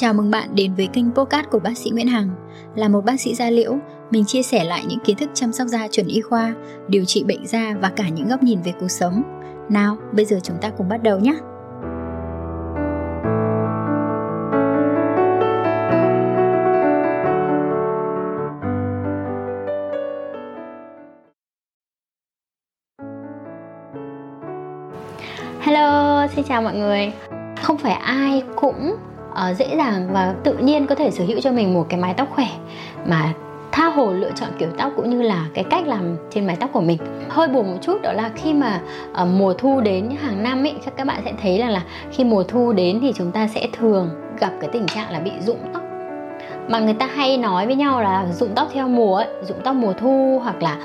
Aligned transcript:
Chào 0.00 0.14
mừng 0.14 0.30
bạn 0.30 0.48
đến 0.54 0.74
với 0.74 0.88
kênh 0.92 1.14
podcast 1.14 1.46
của 1.50 1.58
bác 1.58 1.78
sĩ 1.78 1.90
Nguyễn 1.90 2.06
Hằng. 2.06 2.30
Là 2.76 2.88
một 2.88 3.04
bác 3.04 3.20
sĩ 3.20 3.34
da 3.34 3.50
liễu, 3.50 3.78
mình 4.10 4.24
chia 4.24 4.42
sẻ 4.42 4.64
lại 4.64 4.84
những 4.88 4.98
kiến 4.98 5.16
thức 5.16 5.30
chăm 5.34 5.52
sóc 5.52 5.68
da 5.68 5.88
chuẩn 5.88 6.06
y 6.06 6.20
khoa, 6.20 6.54
điều 6.88 7.04
trị 7.04 7.24
bệnh 7.24 7.46
da 7.46 7.74
và 7.80 7.90
cả 7.96 8.08
những 8.08 8.28
góc 8.28 8.42
nhìn 8.42 8.62
về 8.62 8.72
cuộc 8.80 8.88
sống. 8.88 9.22
Nào, 9.68 9.96
bây 10.12 10.24
giờ 10.24 10.40
chúng 10.42 10.56
ta 10.60 10.70
cùng 10.70 10.88
bắt 10.88 11.02
đầu 11.02 11.18
nhé. 11.18 11.34
Hello, 25.60 26.26
xin 26.36 26.44
chào 26.48 26.62
mọi 26.62 26.74
người. 26.74 27.12
Không 27.62 27.78
phải 27.78 27.92
ai 27.92 28.42
cũng 28.56 28.96
uh, 29.30 29.56
dễ 29.56 29.76
dàng 29.76 30.08
và 30.12 30.34
tự 30.44 30.56
nhiên 30.56 30.86
có 30.86 30.94
thể 30.94 31.10
sở 31.10 31.24
hữu 31.24 31.40
cho 31.40 31.52
mình 31.52 31.74
một 31.74 31.86
cái 31.88 32.00
mái 32.00 32.14
tóc 32.14 32.28
khỏe. 32.30 32.46
Mà 33.06 33.32
tha 33.72 33.86
hồ 33.86 34.12
lựa 34.12 34.30
chọn 34.34 34.48
kiểu 34.58 34.68
tóc 34.78 34.92
cũng 34.96 35.10
như 35.10 35.22
là 35.22 35.46
cái 35.54 35.64
cách 35.64 35.86
làm 35.86 36.16
trên 36.30 36.46
mái 36.46 36.56
tóc 36.56 36.70
của 36.72 36.80
mình. 36.80 36.98
Hơi 37.28 37.48
buồn 37.48 37.72
một 37.72 37.78
chút 37.82 38.02
đó 38.02 38.12
là 38.12 38.30
khi 38.34 38.52
mà 38.52 38.80
uh, 39.22 39.28
mùa 39.28 39.54
thu 39.54 39.80
đến 39.80 40.10
hàng 40.22 40.42
năm 40.42 40.64
ấy 40.64 40.74
các 40.96 41.06
bạn 41.06 41.22
sẽ 41.24 41.32
thấy 41.42 41.58
là 41.58 41.68
là 41.68 41.82
khi 42.10 42.24
mùa 42.24 42.42
thu 42.42 42.72
đến 42.72 42.98
thì 43.02 43.12
chúng 43.16 43.30
ta 43.30 43.46
sẽ 43.46 43.68
thường 43.78 44.10
gặp 44.38 44.50
cái 44.60 44.70
tình 44.72 44.86
trạng 44.86 45.10
là 45.12 45.20
bị 45.20 45.32
rụng 45.40 45.58
tóc. 45.72 45.82
Mà 46.68 46.78
người 46.78 46.94
ta 46.94 47.06
hay 47.06 47.38
nói 47.38 47.66
với 47.66 47.74
nhau 47.74 48.02
là 48.02 48.26
rụng 48.32 48.50
tóc 48.54 48.68
theo 48.72 48.88
mùa 48.88 49.16
ấy, 49.16 49.28
rụng 49.42 49.58
tóc 49.64 49.76
mùa 49.76 49.92
thu 49.92 50.40
hoặc 50.44 50.62
là 50.62 50.76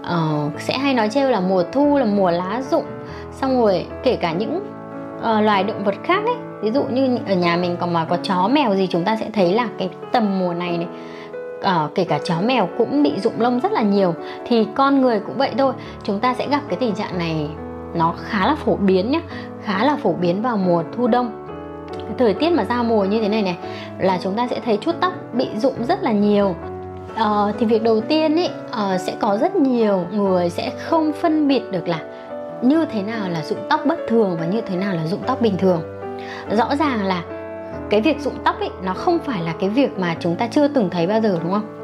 uh, 0.00 0.60
sẽ 0.60 0.78
hay 0.78 0.94
nói 0.94 1.08
trêu 1.08 1.30
là 1.30 1.40
mùa 1.40 1.64
thu 1.72 1.98
là 1.98 2.04
mùa 2.04 2.30
lá 2.30 2.62
rụng. 2.70 2.84
Xong 3.32 3.60
rồi 3.60 3.86
kể 4.02 4.16
cả 4.16 4.32
những 4.32 4.60
uh, 5.18 5.44
loài 5.44 5.64
động 5.64 5.84
vật 5.84 5.94
khác 6.04 6.22
ấy 6.26 6.51
ví 6.62 6.70
dụ 6.70 6.82
như 6.84 7.18
ở 7.26 7.34
nhà 7.34 7.56
mình 7.56 7.76
còn 7.80 7.92
mà 7.92 8.04
có 8.04 8.16
chó 8.22 8.48
mèo 8.48 8.74
gì 8.74 8.86
chúng 8.90 9.04
ta 9.04 9.16
sẽ 9.16 9.30
thấy 9.32 9.52
là 9.52 9.68
cái 9.78 9.90
tầm 10.12 10.38
mùa 10.38 10.54
này 10.54 10.78
này 10.78 10.88
uh, 11.62 11.94
kể 11.94 12.04
cả 12.04 12.18
chó 12.24 12.34
mèo 12.44 12.68
cũng 12.78 13.02
bị 13.02 13.12
rụng 13.20 13.40
lông 13.40 13.60
rất 13.60 13.72
là 13.72 13.82
nhiều. 13.82 14.14
Thì 14.46 14.66
con 14.74 15.00
người 15.00 15.20
cũng 15.20 15.38
vậy 15.38 15.50
thôi. 15.58 15.72
Chúng 16.04 16.20
ta 16.20 16.34
sẽ 16.34 16.48
gặp 16.48 16.60
cái 16.68 16.76
tình 16.80 16.94
trạng 16.94 17.18
này 17.18 17.48
nó 17.94 18.14
khá 18.18 18.46
là 18.46 18.54
phổ 18.54 18.76
biến 18.76 19.10
nhé 19.10 19.20
khá 19.62 19.84
là 19.84 19.96
phổ 19.96 20.12
biến 20.12 20.42
vào 20.42 20.56
mùa 20.56 20.82
thu 20.96 21.06
đông. 21.06 21.46
Thời 22.18 22.34
tiết 22.34 22.50
mà 22.50 22.64
ra 22.64 22.82
mùa 22.82 23.04
như 23.04 23.22
thế 23.22 23.28
này 23.28 23.42
này 23.42 23.56
là 23.98 24.18
chúng 24.22 24.34
ta 24.34 24.48
sẽ 24.48 24.60
thấy 24.64 24.78
chút 24.80 24.94
tóc 25.00 25.12
bị 25.32 25.48
rụng 25.56 25.84
rất 25.88 26.02
là 26.02 26.12
nhiều. 26.12 26.54
Uh, 27.14 27.54
thì 27.58 27.66
việc 27.66 27.82
đầu 27.82 28.00
tiên 28.00 28.36
ý 28.36 28.46
uh, 28.46 29.00
sẽ 29.00 29.14
có 29.20 29.36
rất 29.36 29.56
nhiều 29.56 30.04
người 30.12 30.50
sẽ 30.50 30.72
không 30.78 31.12
phân 31.12 31.48
biệt 31.48 31.62
được 31.70 31.88
là 31.88 31.98
như 32.62 32.84
thế 32.84 33.02
nào 33.02 33.28
là 33.28 33.42
rụng 33.42 33.66
tóc 33.70 33.80
bất 33.86 33.98
thường 34.08 34.36
và 34.40 34.46
như 34.46 34.60
thế 34.60 34.76
nào 34.76 34.94
là 34.94 35.06
rụng 35.06 35.20
tóc 35.26 35.40
bình 35.40 35.56
thường 35.58 36.01
rõ 36.50 36.76
ràng 36.76 37.04
là 37.04 37.22
cái 37.90 38.00
việc 38.00 38.20
rụng 38.20 38.34
tóc 38.44 38.60
ấy 38.60 38.70
nó 38.82 38.94
không 38.94 39.18
phải 39.18 39.42
là 39.42 39.54
cái 39.60 39.70
việc 39.70 39.98
mà 39.98 40.16
chúng 40.20 40.36
ta 40.36 40.46
chưa 40.46 40.68
từng 40.68 40.90
thấy 40.90 41.06
bao 41.06 41.20
giờ 41.20 41.38
đúng 41.42 41.52
không? 41.52 41.78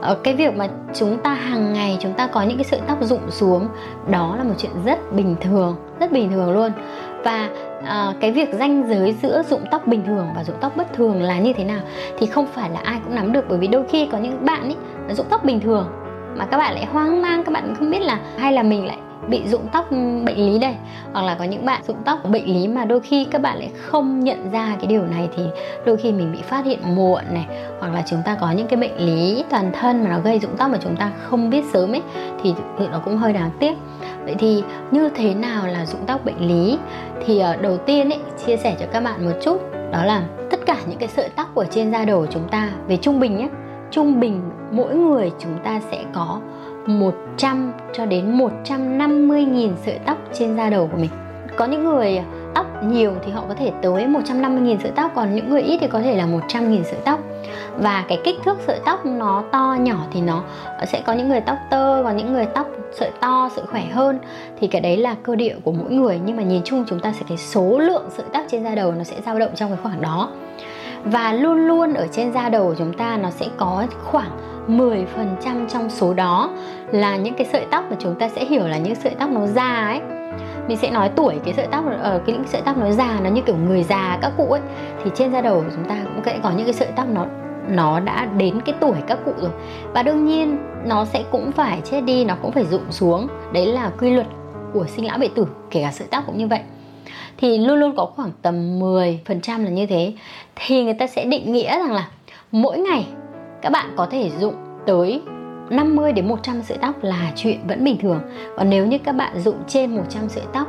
Ờ, 0.00 0.14
cái 0.14 0.34
việc 0.34 0.56
mà 0.56 0.68
chúng 0.94 1.18
ta 1.18 1.34
hàng 1.34 1.72
ngày 1.72 1.98
chúng 2.00 2.12
ta 2.12 2.26
có 2.26 2.42
những 2.42 2.56
cái 2.56 2.64
sợi 2.64 2.80
tóc 2.86 2.98
rụng 3.00 3.30
xuống 3.30 3.68
đó 4.10 4.34
là 4.38 4.44
một 4.44 4.54
chuyện 4.58 4.72
rất 4.84 5.12
bình 5.12 5.36
thường 5.40 5.76
rất 6.00 6.12
bình 6.12 6.30
thường 6.30 6.52
luôn. 6.52 6.72
Và 7.24 7.48
à, 7.84 8.12
cái 8.20 8.32
việc 8.32 8.48
ranh 8.52 8.88
giới 8.88 9.12
giữa 9.22 9.42
rụng 9.42 9.64
tóc 9.70 9.86
bình 9.86 10.02
thường 10.06 10.26
và 10.36 10.44
rụng 10.44 10.56
tóc 10.60 10.76
bất 10.76 10.92
thường 10.92 11.22
là 11.22 11.38
như 11.38 11.52
thế 11.52 11.64
nào 11.64 11.80
thì 12.18 12.26
không 12.26 12.46
phải 12.46 12.70
là 12.70 12.80
ai 12.84 13.00
cũng 13.04 13.14
nắm 13.14 13.32
được. 13.32 13.44
Bởi 13.48 13.58
vì 13.58 13.66
đôi 13.66 13.84
khi 13.88 14.06
có 14.12 14.18
những 14.18 14.44
bạn 14.44 14.62
ấy 14.62 14.76
rụng 15.14 15.26
tóc 15.30 15.44
bình 15.44 15.60
thường 15.60 15.86
mà 16.36 16.46
các 16.46 16.58
bạn 16.58 16.74
lại 16.74 16.86
hoang 16.92 17.22
mang 17.22 17.44
các 17.44 17.52
bạn 17.52 17.74
không 17.78 17.90
biết 17.90 18.00
là 18.00 18.20
hay 18.38 18.52
là 18.52 18.62
mình 18.62 18.86
lại 18.86 18.98
bị 19.28 19.42
rụng 19.46 19.66
tóc 19.72 19.90
bệnh 20.24 20.36
lý 20.52 20.58
đây. 20.58 20.74
Hoặc 21.12 21.22
là 21.22 21.34
có 21.34 21.44
những 21.44 21.66
bạn 21.66 21.82
rụng 21.86 22.02
tóc 22.04 22.18
bệnh 22.30 22.54
lý 22.54 22.68
mà 22.68 22.84
đôi 22.84 23.00
khi 23.00 23.24
các 23.24 23.42
bạn 23.42 23.58
lại 23.58 23.70
không 23.76 24.20
nhận 24.20 24.50
ra 24.50 24.76
cái 24.80 24.86
điều 24.86 25.06
này 25.06 25.28
thì 25.36 25.42
đôi 25.86 25.96
khi 25.96 26.12
mình 26.12 26.32
bị 26.32 26.38
phát 26.42 26.64
hiện 26.64 26.78
muộn 26.96 27.22
này. 27.30 27.46
Hoặc 27.80 27.94
là 27.94 28.02
chúng 28.06 28.22
ta 28.24 28.36
có 28.40 28.50
những 28.50 28.66
cái 28.66 28.80
bệnh 28.80 28.96
lý 28.96 29.44
toàn 29.50 29.72
thân 29.72 30.04
mà 30.04 30.10
nó 30.10 30.18
gây 30.20 30.38
rụng 30.38 30.56
tóc 30.58 30.70
mà 30.70 30.78
chúng 30.82 30.96
ta 30.96 31.10
không 31.22 31.50
biết 31.50 31.64
sớm 31.72 31.92
ấy, 31.92 32.02
thì 32.42 32.54
tự 32.78 32.88
nó 32.92 32.98
cũng 33.04 33.16
hơi 33.16 33.32
đáng 33.32 33.50
tiếc. 33.60 33.74
Vậy 34.24 34.34
thì 34.38 34.62
như 34.90 35.08
thế 35.08 35.34
nào 35.34 35.66
là 35.66 35.86
rụng 35.86 36.06
tóc 36.06 36.24
bệnh 36.24 36.48
lý? 36.48 36.78
Thì 37.26 37.38
ờ, 37.38 37.56
đầu 37.56 37.76
tiên 37.76 38.10
ấy, 38.10 38.20
chia 38.46 38.56
sẻ 38.56 38.76
cho 38.80 38.86
các 38.92 39.00
bạn 39.00 39.24
một 39.24 39.32
chút, 39.42 39.62
đó 39.92 40.04
là 40.04 40.22
tất 40.50 40.60
cả 40.66 40.76
những 40.86 40.98
cái 40.98 41.08
sợi 41.08 41.28
tóc 41.36 41.54
ở 41.54 41.64
trên 41.70 41.92
da 41.92 42.04
đầu 42.04 42.20
của 42.20 42.26
chúng 42.30 42.48
ta 42.48 42.68
về 42.88 42.96
trung 42.96 43.20
bình 43.20 43.36
nhé. 43.36 43.48
Trung 43.90 44.20
bình 44.20 44.50
mỗi 44.70 44.94
người 44.94 45.32
chúng 45.38 45.58
ta 45.64 45.80
sẽ 45.90 46.04
có 46.12 46.40
100 46.88 47.72
cho 47.92 48.06
đến 48.06 48.32
150 48.32 49.44
nghìn 49.44 49.72
sợi 49.86 49.98
tóc 50.06 50.18
trên 50.32 50.56
da 50.56 50.70
đầu 50.70 50.88
của 50.92 50.98
mình. 50.98 51.10
Có 51.56 51.64
những 51.64 51.84
người 51.84 52.20
tóc 52.54 52.66
nhiều 52.84 53.12
thì 53.24 53.32
họ 53.32 53.44
có 53.48 53.54
thể 53.54 53.72
tới 53.82 54.06
150 54.06 54.62
nghìn 54.62 54.78
sợi 54.82 54.90
tóc, 54.94 55.12
còn 55.14 55.34
những 55.34 55.50
người 55.50 55.62
ít 55.62 55.78
thì 55.80 55.86
có 55.86 56.00
thể 56.00 56.16
là 56.16 56.26
100 56.26 56.70
nghìn 56.70 56.84
sợi 56.84 57.00
tóc. 57.04 57.20
Và 57.76 58.04
cái 58.08 58.18
kích 58.24 58.36
thước 58.44 58.56
sợi 58.66 58.80
tóc 58.84 59.06
nó 59.06 59.44
to 59.52 59.76
nhỏ 59.80 59.96
thì 60.12 60.20
nó 60.20 60.42
sẽ 60.86 61.02
có 61.06 61.12
những 61.12 61.28
người 61.28 61.40
tóc 61.40 61.56
tơ, 61.70 62.02
còn 62.04 62.16
những 62.16 62.32
người 62.32 62.46
tóc 62.46 62.68
sợi 62.98 63.10
to, 63.20 63.50
sợi 63.56 63.64
khỏe 63.66 63.84
hơn. 63.92 64.18
Thì 64.60 64.66
cái 64.66 64.80
đấy 64.80 64.96
là 64.96 65.14
cơ 65.22 65.36
địa 65.36 65.56
của 65.64 65.72
mỗi 65.72 65.90
người, 65.90 66.20
nhưng 66.24 66.36
mà 66.36 66.42
nhìn 66.42 66.62
chung 66.64 66.84
chúng 66.88 67.00
ta 67.00 67.12
sẽ 67.12 67.24
thấy 67.28 67.36
số 67.36 67.78
lượng 67.78 68.04
sợi 68.16 68.26
tóc 68.32 68.42
trên 68.50 68.64
da 68.64 68.74
đầu 68.74 68.92
nó 68.92 69.04
sẽ 69.04 69.16
dao 69.26 69.38
động 69.38 69.50
trong 69.54 69.70
cái 69.70 69.78
khoảng 69.82 70.02
đó 70.02 70.30
và 71.04 71.32
luôn 71.32 71.66
luôn 71.66 71.94
ở 71.94 72.06
trên 72.12 72.32
da 72.32 72.48
đầu 72.48 72.66
của 72.66 72.74
chúng 72.78 72.92
ta 72.92 73.16
nó 73.16 73.30
sẽ 73.30 73.46
có 73.56 73.86
khoảng 74.04 74.30
10% 74.68 75.04
trong 75.68 75.90
số 75.90 76.14
đó 76.14 76.50
là 76.92 77.16
những 77.16 77.34
cái 77.34 77.46
sợi 77.52 77.66
tóc 77.70 77.84
mà 77.90 77.96
chúng 77.98 78.14
ta 78.14 78.28
sẽ 78.28 78.44
hiểu 78.44 78.68
là 78.68 78.78
những 78.78 78.94
sợi 78.94 79.14
tóc 79.18 79.30
nó 79.30 79.46
già 79.46 79.86
ấy. 79.86 80.00
Mình 80.68 80.76
sẽ 80.76 80.90
nói 80.90 81.10
tuổi, 81.16 81.34
cái 81.44 81.54
sợi 81.54 81.66
tóc 81.70 81.84
ở 82.00 82.20
cái 82.26 82.36
những 82.36 82.46
sợi 82.46 82.62
tóc 82.64 82.76
nó 82.76 82.90
già, 82.90 83.20
nó 83.22 83.30
như 83.30 83.40
kiểu 83.40 83.56
người 83.56 83.82
già 83.82 84.18
các 84.22 84.32
cụ 84.36 84.44
ấy. 84.44 84.60
Thì 85.04 85.10
trên 85.14 85.32
da 85.32 85.40
đầu 85.40 85.60
của 85.60 85.70
chúng 85.74 85.84
ta 85.84 85.96
cũng 86.04 86.24
sẽ 86.24 86.38
có 86.42 86.50
những 86.50 86.64
cái 86.64 86.74
sợi 86.74 86.88
tóc 86.96 87.06
nó 87.12 87.26
nó 87.68 88.00
đã 88.00 88.26
đến 88.36 88.60
cái 88.60 88.74
tuổi 88.80 88.94
các 89.06 89.18
cụ 89.24 89.32
rồi. 89.40 89.50
Và 89.94 90.02
đương 90.02 90.26
nhiên 90.26 90.58
nó 90.84 91.04
sẽ 91.04 91.24
cũng 91.30 91.52
phải 91.52 91.80
chết 91.84 92.00
đi, 92.00 92.24
nó 92.24 92.34
cũng 92.42 92.52
phải 92.52 92.64
rụng 92.64 92.84
xuống. 92.90 93.26
Đấy 93.52 93.66
là 93.66 93.90
quy 94.00 94.10
luật 94.10 94.26
của 94.72 94.86
sinh 94.86 95.06
lão 95.06 95.18
bệnh 95.18 95.34
tử, 95.34 95.46
kể 95.70 95.82
cả 95.82 95.92
sợi 95.92 96.08
tóc 96.10 96.24
cũng 96.26 96.38
như 96.38 96.46
vậy 96.46 96.60
thì 97.36 97.58
luôn 97.58 97.78
luôn 97.78 97.96
có 97.96 98.06
khoảng 98.06 98.30
tầm 98.42 98.80
10% 98.80 99.64
là 99.64 99.70
như 99.70 99.86
thế. 99.86 100.12
Thì 100.56 100.84
người 100.84 100.94
ta 100.94 101.06
sẽ 101.06 101.24
định 101.24 101.52
nghĩa 101.52 101.78
rằng 101.78 101.92
là 101.92 102.08
mỗi 102.52 102.78
ngày 102.78 103.06
các 103.62 103.72
bạn 103.72 103.86
có 103.96 104.06
thể 104.06 104.30
dụng 104.40 104.54
tới 104.86 105.22
50 105.70 106.12
đến 106.12 106.28
100 106.28 106.62
sợi 106.62 106.78
tóc 106.78 107.04
là 107.04 107.32
chuyện 107.36 107.58
vẫn 107.68 107.84
bình 107.84 107.98
thường. 107.98 108.20
Còn 108.56 108.70
nếu 108.70 108.86
như 108.86 108.98
các 108.98 109.12
bạn 109.12 109.40
dụng 109.40 109.56
trên 109.66 109.96
100 109.96 110.28
sợi 110.28 110.44
tóc 110.52 110.68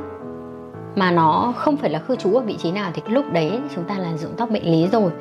mà 0.95 1.11
nó 1.11 1.53
không 1.57 1.77
phải 1.77 1.89
là 1.89 2.00
khư 2.00 2.16
trú 2.16 2.33
ở 2.33 2.39
vị 2.39 2.56
trí 2.57 2.71
nào 2.71 2.91
thì 2.94 3.01
lúc 3.07 3.25
đấy 3.33 3.51
chúng 3.75 3.83
ta 3.83 3.97
là 3.97 4.17
dụng 4.17 4.31
tóc 4.38 4.50
bệnh 4.50 4.71
lý 4.71 4.88
rồi. 4.88 5.11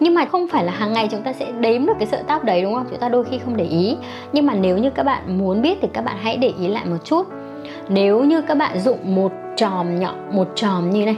Nhưng 0.00 0.14
mà 0.14 0.24
không 0.24 0.48
phải 0.48 0.64
là 0.64 0.72
hàng 0.72 0.92
ngày 0.92 1.08
chúng 1.10 1.22
ta 1.22 1.32
sẽ 1.32 1.52
đếm 1.60 1.86
được 1.86 1.92
cái 1.98 2.06
sợi 2.06 2.22
tóc 2.26 2.44
đấy, 2.44 2.62
đúng 2.62 2.74
không? 2.74 2.86
Chúng 2.90 2.98
ta 2.98 3.08
đôi 3.08 3.24
khi 3.24 3.38
không 3.38 3.56
để 3.56 3.64
ý. 3.64 3.96
Nhưng 4.32 4.46
mà 4.46 4.54
nếu 4.54 4.78
như 4.78 4.90
các 4.90 5.02
bạn 5.02 5.38
muốn 5.38 5.62
biết 5.62 5.78
thì 5.82 5.88
các 5.92 6.04
bạn 6.04 6.16
hãy 6.20 6.36
để 6.36 6.52
ý 6.60 6.68
lại 6.68 6.86
một 6.86 6.96
chút 7.04 7.26
nếu 7.88 8.24
như 8.24 8.42
các 8.42 8.56
bạn 8.56 8.80
dụng 8.80 9.14
một 9.14 9.32
tròm 9.56 10.00
nhọn 10.00 10.14
một 10.30 10.48
tròm 10.54 10.90
như 10.90 11.04
này 11.04 11.16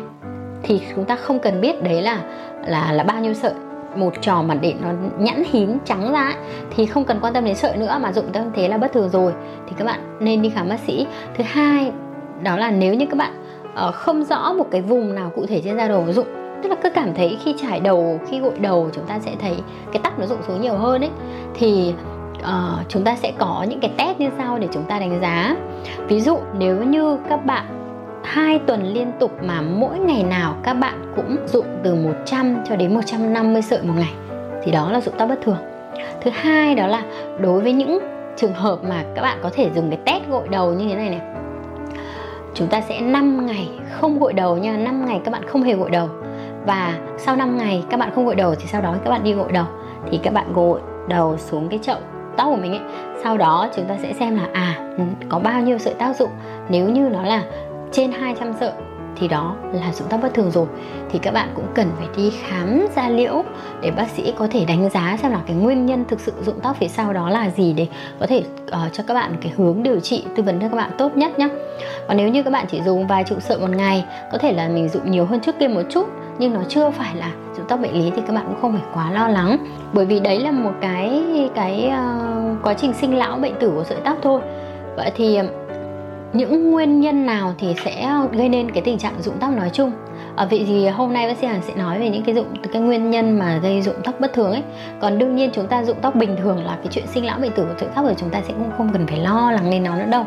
thì 0.65 0.81
chúng 0.94 1.05
ta 1.05 1.16
không 1.16 1.38
cần 1.38 1.60
biết 1.60 1.82
đấy 1.82 2.03
là 2.03 2.22
là 2.66 2.93
là 2.93 3.05
bao 3.05 3.21
nhiêu 3.21 3.34
sợi. 3.34 3.53
Một 3.97 4.12
trò 4.21 4.43
mà 4.43 4.54
để 4.54 4.75
nó 4.83 4.88
nhẵn 5.19 5.43
hín 5.50 5.69
trắng 5.84 6.12
ra 6.12 6.25
ấy, 6.25 6.34
thì 6.77 6.87
không 6.87 7.04
cần 7.04 7.19
quan 7.21 7.34
tâm 7.34 7.44
đến 7.44 7.54
sợi 7.54 7.77
nữa 7.77 7.99
mà 8.00 8.12
dụng 8.12 8.33
tâm 8.33 8.50
thế 8.54 8.69
là 8.69 8.78
bất 8.78 8.93
thường 8.93 9.09
rồi. 9.09 9.33
Thì 9.69 9.72
các 9.78 9.84
bạn 9.84 10.00
nên 10.21 10.43
đi 10.43 10.50
khám 10.50 10.69
bác 10.69 10.81
sĩ. 10.87 11.06
Thứ 11.37 11.44
hai 11.47 11.93
đó 12.43 12.56
là 12.56 12.71
nếu 12.71 12.94
như 12.94 13.06
các 13.06 13.16
bạn 13.16 13.33
uh, 13.88 13.94
không 13.94 14.25
rõ 14.25 14.53
một 14.53 14.66
cái 14.71 14.81
vùng 14.81 15.15
nào 15.15 15.31
cụ 15.34 15.47
thể 15.47 15.60
trên 15.65 15.77
da 15.77 15.88
đầu 15.88 16.12
dụng 16.12 16.27
tức 16.62 16.69
là 16.69 16.77
cứ 16.83 16.91
cảm 16.91 17.15
thấy 17.15 17.38
khi 17.44 17.54
trải 17.62 17.81
đầu 17.81 18.21
khi 18.28 18.41
gội 18.41 18.59
đầu 18.59 18.91
chúng 18.93 19.06
ta 19.06 19.19
sẽ 19.19 19.33
thấy 19.41 19.56
cái 19.93 20.00
tóc 20.04 20.19
nó 20.19 20.27
rụng 20.27 20.38
xuống 20.49 20.60
nhiều 20.60 20.75
hơn 20.75 21.00
ấy 21.00 21.10
thì 21.54 21.94
uh, 22.44 22.88
chúng 22.88 23.05
ta 23.05 23.16
sẽ 23.16 23.32
có 23.38 23.66
những 23.69 23.81
cái 23.81 23.91
test 23.99 24.19
như 24.19 24.31
sau 24.38 24.59
để 24.59 24.69
chúng 24.72 24.84
ta 24.84 24.99
đánh 24.99 25.21
giá. 25.21 25.56
Ví 26.09 26.21
dụ 26.21 26.38
nếu 26.59 26.82
như 26.82 27.19
các 27.28 27.47
bạn 27.47 27.65
hai 28.24 28.59
tuần 28.59 28.83
liên 28.83 29.13
tục 29.21 29.33
mà 29.42 29.60
mỗi 29.60 29.98
ngày 29.98 30.22
nào 30.24 30.57
các 30.63 30.74
bạn 30.74 31.13
cũng 31.16 31.36
dụng 31.47 31.66
từ 31.83 31.95
100 31.95 32.57
cho 32.69 32.77
đến 32.77 32.95
150 32.95 33.63
sợi 33.63 33.83
một 33.83 33.95
ngày 33.97 34.13
thì 34.63 34.72
đó 34.72 34.91
là 34.91 35.01
dụng 35.01 35.15
tóc 35.19 35.28
bất 35.28 35.39
thường. 35.42 35.59
Thứ 36.21 36.30
hai 36.34 36.74
đó 36.74 36.86
là 36.86 37.03
đối 37.41 37.60
với 37.60 37.72
những 37.72 37.98
trường 38.36 38.54
hợp 38.54 38.78
mà 38.84 39.04
các 39.15 39.22
bạn 39.22 39.39
có 39.42 39.51
thể 39.53 39.71
dùng 39.74 39.91
cái 39.91 39.98
test 40.04 40.30
gội 40.30 40.48
đầu 40.48 40.72
như 40.72 40.89
thế 40.89 40.95
này 40.95 41.10
này 41.10 41.21
chúng 42.54 42.69
ta 42.69 42.80
sẽ 42.80 43.01
5 43.01 43.47
ngày 43.47 43.69
không 43.91 44.19
gội 44.19 44.33
đầu 44.33 44.57
nha 44.57 44.77
5 44.77 45.07
ngày 45.07 45.21
các 45.24 45.30
bạn 45.30 45.42
không 45.47 45.63
hề 45.63 45.74
gội 45.74 45.91
đầu. 45.91 46.09
Và 46.66 46.98
sau 47.19 47.36
5 47.36 47.57
ngày 47.57 47.84
các 47.91 48.01
bạn 48.01 48.10
không 48.15 48.27
gội 48.27 48.34
đầu 48.34 48.54
thì 48.54 48.66
sau 48.66 48.83
đó 48.83 48.95
các 49.04 49.10
bạn 49.10 49.24
đi 49.24 49.33
gội 49.33 49.53
đầu. 49.53 49.66
Thì 50.10 50.21
các 50.22 50.34
bạn 50.34 50.53
gội 50.53 50.80
đầu 51.09 51.36
xuống 51.39 51.69
cái 51.69 51.78
chậu 51.83 51.98
tóc 52.36 52.48
của 52.51 52.57
mình 52.57 52.72
ấy 52.72 52.81
sau 53.22 53.39
đó 53.39 53.69
chúng 53.77 53.84
ta 53.84 53.97
sẽ 54.03 54.13
xem 54.13 54.36
là 54.36 54.48
à 54.53 54.84
có 55.28 55.39
bao 55.39 55.60
nhiêu 55.60 55.78
sợi 55.78 55.95
tác 55.95 56.16
dụng. 56.16 56.31
Nếu 56.69 56.89
như 56.89 57.01
nó 57.01 57.22
là 57.22 57.42
trên 57.92 58.13
200 58.13 58.53
sợi 58.60 58.72
thì 59.16 59.28
đó 59.28 59.57
là 59.72 59.92
dụng 59.92 60.09
tóc 60.10 60.21
bất 60.22 60.34
thường 60.34 60.51
rồi. 60.51 60.66
Thì 61.10 61.19
các 61.19 61.34
bạn 61.34 61.48
cũng 61.54 61.66
cần 61.75 61.91
phải 61.98 62.07
đi 62.16 62.31
khám 62.31 62.86
da 62.97 63.09
liễu 63.09 63.45
để 63.83 63.91
bác 63.91 64.09
sĩ 64.09 64.33
có 64.39 64.48
thể 64.51 64.65
đánh 64.65 64.91
giá 64.91 65.16
xem 65.22 65.33
là 65.33 65.41
cái 65.47 65.57
nguyên 65.57 65.86
nhân 65.86 66.04
thực 66.09 66.21
sự 66.21 66.33
dụng 66.42 66.60
tóc 66.63 66.77
phía 66.81 66.89
sau 66.89 67.13
đó 67.13 67.31
là 67.31 67.51
gì 67.51 67.72
để 67.72 67.86
có 68.21 68.27
thể 68.27 68.42
uh, 68.65 68.92
cho 68.92 69.04
các 69.07 69.15
bạn 69.15 69.36
cái 69.41 69.53
hướng 69.57 69.83
điều 69.83 70.01
trị 70.01 70.25
tư 70.36 70.42
vấn 70.42 70.60
cho 70.60 70.69
các 70.69 70.77
bạn 70.77 70.91
tốt 70.98 71.16
nhất 71.16 71.39
nhé 71.39 71.48
còn 72.09 72.16
nếu 72.16 72.28
như 72.28 72.42
các 72.42 72.51
bạn 72.51 72.66
chỉ 72.71 72.83
dùng 72.83 73.07
vài 73.07 73.25
chục 73.25 73.42
sợi 73.42 73.59
một 73.59 73.71
ngày 73.71 74.04
có 74.33 74.39
thể 74.39 74.53
là 74.53 74.69
mình 74.69 74.89
dụng 74.89 75.10
nhiều 75.10 75.27
hơn 75.27 75.41
trước 75.41 75.59
kia 75.59 75.69
một 75.69 75.83
chút 75.91 76.09
nhưng 76.39 76.54
nó 76.54 76.60
chưa 76.69 76.91
phải 76.91 77.16
là 77.16 77.33
rụng 77.57 77.66
tóc 77.69 77.81
bệnh 77.81 78.04
lý 78.04 78.10
thì 78.16 78.22
các 78.27 78.33
bạn 78.33 78.45
cũng 78.47 78.60
không 78.60 78.72
phải 78.72 78.83
quá 78.95 79.10
lo 79.10 79.28
lắng. 79.28 79.57
Bởi 79.92 80.04
vì 80.04 80.21
đấy 80.21 80.41
là 80.41 80.51
một 80.51 80.72
cái 80.81 81.22
cái 81.54 81.91
uh, 81.91 82.63
quá 82.63 82.75
trình 82.75 82.92
sinh 82.92 83.19
lão 83.19 83.39
bệnh 83.39 83.54
tử 83.60 83.72
của 83.75 83.84
sợi 83.84 83.98
tóc 84.04 84.16
thôi. 84.22 84.41
Vậy 84.97 85.10
thì 85.16 85.39
những 86.33 86.71
nguyên 86.71 87.01
nhân 87.01 87.27
nào 87.27 87.54
thì 87.59 87.75
sẽ 87.84 88.09
gây 88.33 88.48
nên 88.48 88.71
cái 88.71 88.83
tình 88.83 88.98
trạng 88.98 89.22
rụng 89.22 89.34
tóc 89.41 89.51
nói 89.57 89.71
chung? 89.72 89.92
Ở 90.36 90.47
vậy 90.51 90.65
thì 90.66 90.89
hôm 90.89 91.13
nay 91.13 91.28
bác 91.28 91.39
sĩ 91.39 91.47
Hằng 91.47 91.63
sẽ 91.63 91.75
nói 91.75 91.98
về 91.98 92.09
những 92.09 92.22
cái 92.22 92.34
dụng 92.34 92.47
cái 92.72 92.83
nguyên 92.83 93.10
nhân 93.10 93.39
mà 93.39 93.59
gây 93.63 93.83
rụng 93.83 93.95
tóc 94.04 94.15
bất 94.21 94.33
thường 94.33 94.53
ấy. 94.53 94.63
Còn 95.01 95.19
đương 95.19 95.36
nhiên 95.36 95.51
chúng 95.53 95.66
ta 95.66 95.84
rụng 95.84 95.97
tóc 96.03 96.15
bình 96.15 96.36
thường 96.42 96.65
là 96.65 96.77
cái 96.77 96.86
chuyện 96.91 97.07
sinh 97.07 97.27
lão 97.27 97.39
bệnh 97.39 97.53
tử 97.53 97.65
của 97.65 97.75
sợi 97.81 97.89
tóc 97.95 98.04
rồi 98.04 98.15
chúng 98.19 98.31
ta 98.31 98.41
sẽ 98.48 98.53
cũng 98.53 98.71
không 98.77 98.92
cần 98.92 99.07
phải 99.07 99.19
lo 99.19 99.51
lắng 99.51 99.71
lên 99.71 99.83
nó 99.83 99.97
nữa 99.97 100.07
đâu 100.10 100.25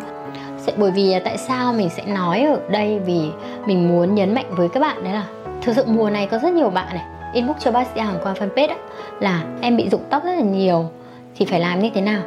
bởi 0.78 0.92
vì 0.92 1.16
tại 1.24 1.38
sao 1.38 1.74
mình 1.74 1.90
sẽ 1.90 2.04
nói 2.06 2.42
ở 2.42 2.60
đây 2.70 3.00
vì 3.00 3.22
mình 3.66 3.88
muốn 3.88 4.16
nhấn 4.16 4.34
mạnh 4.36 4.46
với 4.50 4.70
các 4.70 4.80
bạn 4.80 5.04
đấy 5.04 5.14
là 5.14 5.24
thực 5.62 5.76
sự 5.76 5.84
mùa 5.88 6.10
này 6.10 6.28
có 6.28 6.38
rất 6.38 6.54
nhiều 6.54 6.70
bạn 6.70 6.88
này. 6.94 7.06
Inbox 7.34 7.58
cho 7.60 7.72
bác 7.72 7.88
sĩ 7.94 8.00
hàng 8.00 8.20
qua 8.24 8.34
fanpage 8.34 8.68
ấy, 8.68 8.78
là 9.20 9.44
em 9.62 9.78
bị 9.78 9.90
rụng 9.90 10.04
tóc 10.10 10.24
rất 10.24 10.32
là 10.32 10.42
nhiều 10.42 10.90
thì 11.36 11.46
phải 11.46 11.60
làm 11.60 11.80
như 11.80 11.90
thế 11.94 12.02
nào? 12.02 12.22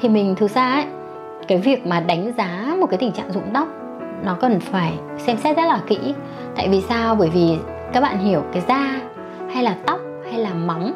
Thì 0.00 0.08
mình 0.08 0.34
thực 0.34 0.50
ra 0.50 0.72
ấy 0.72 0.84
cái 1.48 1.58
việc 1.58 1.86
mà 1.86 2.00
đánh 2.00 2.32
giá 2.38 2.76
một 2.80 2.86
cái 2.90 2.98
tình 2.98 3.12
trạng 3.12 3.32
rụng 3.32 3.50
tóc 3.54 3.68
nó 4.24 4.36
cần 4.40 4.60
phải 4.60 4.92
xem 5.18 5.36
xét 5.36 5.56
rất 5.56 5.66
là 5.66 5.80
kỹ. 5.86 5.98
Tại 6.56 6.68
vì 6.68 6.80
sao? 6.80 7.14
Bởi 7.14 7.28
vì 7.28 7.58
các 7.92 8.00
bạn 8.00 8.18
hiểu 8.18 8.42
cái 8.52 8.62
da 8.68 9.00
hay 9.54 9.62
là 9.62 9.76
tóc 9.86 10.00
hay 10.30 10.40
là 10.40 10.54
móng 10.54 10.92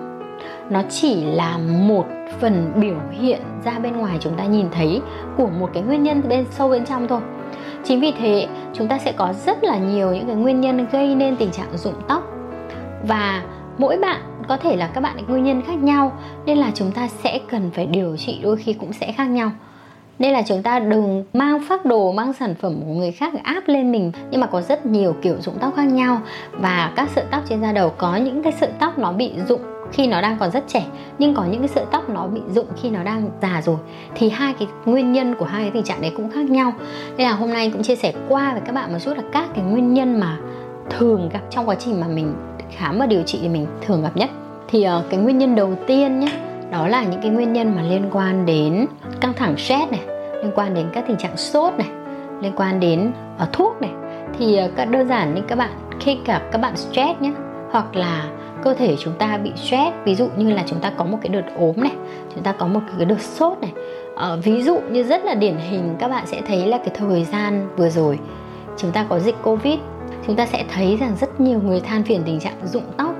nó 0.71 0.83
chỉ 0.91 1.25
là 1.25 1.59
một 1.59 2.05
phần 2.41 2.73
biểu 2.77 2.97
hiện 3.11 3.41
ra 3.65 3.79
bên 3.79 3.97
ngoài 3.97 4.19
chúng 4.21 4.35
ta 4.35 4.45
nhìn 4.45 4.67
thấy 4.71 5.01
của 5.37 5.47
một 5.47 5.71
cái 5.75 5.83
nguyên 5.83 6.03
nhân 6.03 6.23
bên, 6.29 6.45
sâu 6.51 6.69
bên 6.69 6.85
trong 6.85 7.09
thôi. 7.09 7.21
Chính 7.85 8.01
vì 8.01 8.13
thế, 8.19 8.47
chúng 8.75 8.89
ta 8.89 8.99
sẽ 8.99 9.13
có 9.13 9.33
rất 9.47 9.65
là 9.65 9.79
nhiều 9.79 10.13
những 10.13 10.27
cái 10.27 10.37
nguyên 10.37 10.61
nhân 10.61 10.87
gây 10.93 11.15
nên 11.15 11.37
tình 11.37 11.51
trạng 11.51 11.77
rụng 11.77 12.01
tóc. 12.09 12.23
Và 13.09 13.43
mỗi 13.79 13.99
bạn, 13.99 14.21
có 14.49 14.57
thể 14.57 14.77
là 14.77 14.87
các 14.87 15.01
bạn 15.01 15.17
nguyên 15.29 15.45
nhân 15.45 15.63
khác 15.63 15.79
nhau, 15.83 16.13
nên 16.47 16.59
là 16.59 16.71
chúng 16.75 16.93
ta 16.93 17.09
sẽ 17.09 17.41
cần 17.51 17.71
phải 17.75 17.87
điều 17.87 18.17
trị 18.17 18.41
đôi 18.43 18.57
khi 18.57 18.73
cũng 18.73 18.93
sẽ 18.93 19.13
khác 19.13 19.25
nhau. 19.25 19.51
Nên 20.19 20.33
là 20.33 20.43
chúng 20.47 20.63
ta 20.63 20.79
đừng 20.79 21.25
mang 21.33 21.61
phác 21.69 21.87
đồ, 21.87 22.13
mang 22.13 22.33
sản 22.33 22.55
phẩm 22.61 22.81
của 22.81 22.93
người 22.93 23.13
khác 23.13 23.33
áp 23.43 23.63
lên 23.67 23.93
mình, 23.93 24.13
nhưng 24.31 24.41
mà 24.41 24.47
có 24.47 24.61
rất 24.61 24.87
nhiều 24.87 25.15
kiểu 25.23 25.35
rụng 25.41 25.55
tóc 25.61 25.73
khác 25.77 25.85
nhau. 25.85 26.21
Và 26.53 26.93
các 26.97 27.11
sợi 27.15 27.25
tóc 27.31 27.43
trên 27.49 27.63
da 27.63 27.73
đầu 27.73 27.93
có 27.99 28.17
những 28.17 28.43
cái 28.43 28.53
sợi 28.53 28.71
tóc 28.79 28.99
nó 28.99 29.13
bị 29.13 29.33
rụng 29.49 29.61
khi 29.93 30.07
nó 30.07 30.21
đang 30.21 30.37
còn 30.39 30.51
rất 30.51 30.65
trẻ 30.69 30.85
nhưng 31.19 31.35
có 31.35 31.45
những 31.45 31.61
cái 31.61 31.69
sợi 31.69 31.85
tóc 31.91 32.11
nó 32.11 32.27
bị 32.27 32.41
rụng 32.55 32.67
khi 32.83 32.91
nó 32.91 33.03
đang 33.03 33.31
già 33.43 33.63
rồi 33.63 33.77
thì 34.15 34.29
hai 34.29 34.55
cái 34.59 34.69
nguyên 34.85 35.13
nhân 35.13 35.35
của 35.35 35.45
hai 35.45 35.63
cái 35.63 35.71
tình 35.71 35.85
trạng 35.85 36.01
đấy 36.01 36.13
cũng 36.17 36.31
khác 36.31 36.51
nhau. 36.51 36.73
Nên 37.17 37.27
là 37.27 37.33
hôm 37.33 37.53
nay 37.53 37.71
cũng 37.71 37.83
chia 37.83 37.97
sẻ 37.97 38.13
qua 38.29 38.53
với 38.53 38.63
các 38.67 38.75
bạn 38.75 38.93
một 38.93 38.99
chút 39.05 39.17
là 39.17 39.23
các 39.33 39.49
cái 39.55 39.65
nguyên 39.65 39.95
nhân 39.95 40.21
mà 40.21 40.37
thường 40.91 41.29
gặp 41.33 41.41
trong 41.51 41.69
quá 41.69 41.75
trình 41.75 42.01
mà 42.01 42.09
mình 42.09 42.35
khám 42.71 42.99
và 42.99 43.07
điều 43.07 43.23
trị 43.23 43.39
thì 43.43 43.49
mình 43.49 43.67
thường 43.87 44.03
gặp 44.03 44.17
nhất. 44.17 44.31
Thì 44.69 44.87
uh, 44.99 45.11
cái 45.11 45.21
nguyên 45.21 45.39
nhân 45.39 45.55
đầu 45.55 45.75
tiên 45.87 46.21
nhé 46.21 46.33
đó 46.71 46.89
là 46.89 47.05
những 47.05 47.21
cái 47.21 47.31
nguyên 47.31 47.53
nhân 47.53 47.77
mà 47.77 47.83
liên 47.83 48.09
quan 48.13 48.47
đến 48.47 48.87
căng 49.21 49.33
thẳng 49.35 49.57
stress 49.57 49.91
này 49.91 50.01
liên 50.43 50.53
quan 50.55 50.75
đến 50.75 50.87
các 50.93 51.05
tình 51.09 51.17
trạng 51.17 51.37
sốt 51.37 51.73
này 51.79 51.89
liên 52.43 52.53
quan 52.57 52.81
đến 52.81 53.13
uh, 53.43 53.53
thuốc 53.53 53.83
này. 53.83 53.91
Thì 54.39 54.61
uh, 54.65 54.71
các 54.77 54.91
đơn 54.91 55.09
giản 55.09 55.35
như 55.35 55.41
các 55.49 55.59
bạn 55.59 55.71
khi 56.01 56.19
gặp 56.25 56.43
các 56.53 56.59
bạn 56.59 56.77
stress 56.77 57.21
nhé 57.21 57.33
hoặc 57.71 57.97
là 57.97 58.31
cơ 58.63 58.75
thể 58.75 58.97
chúng 58.97 59.15
ta 59.19 59.39
bị 59.39 59.53
stress. 59.57 59.97
Ví 60.05 60.15
dụ 60.15 60.29
như 60.37 60.51
là 60.51 60.65
chúng 60.67 60.81
ta 60.81 60.91
có 60.91 61.05
một 61.05 61.19
cái 61.23 61.29
đợt 61.29 61.45
ốm 61.59 61.75
này 61.77 61.93
chúng 62.35 62.43
ta 62.43 62.53
có 62.53 62.67
một 62.67 62.81
cái 62.97 63.05
đợt 63.05 63.21
sốt 63.21 63.59
này. 63.61 63.73
Uh, 64.15 64.45
ví 64.45 64.63
dụ 64.63 64.81
như 64.91 65.03
rất 65.03 65.25
là 65.25 65.35
điển 65.35 65.57
hình 65.57 65.97
các 65.99 66.09
bạn 66.09 66.27
sẽ 66.27 66.41
thấy 66.47 66.67
là 66.67 66.79
cái 66.79 66.91
thời 66.95 67.25
gian 67.25 67.69
vừa 67.77 67.89
rồi 67.89 68.19
chúng 68.77 68.93
ta 68.93 69.07
có 69.09 69.19
dịch 69.19 69.37
covid 69.43 69.79
chúng 70.27 70.37
ta 70.37 70.47
sẽ 70.47 70.65
thấy 70.75 70.97
rằng 70.97 71.17
rất 71.21 71.41
nhiều 71.41 71.61
người 71.63 71.81
than 71.81 72.05
phiền 72.05 72.23
tình 72.27 72.41
trạng 72.41 72.57
rụng 72.65 72.93
tóc. 72.97 73.15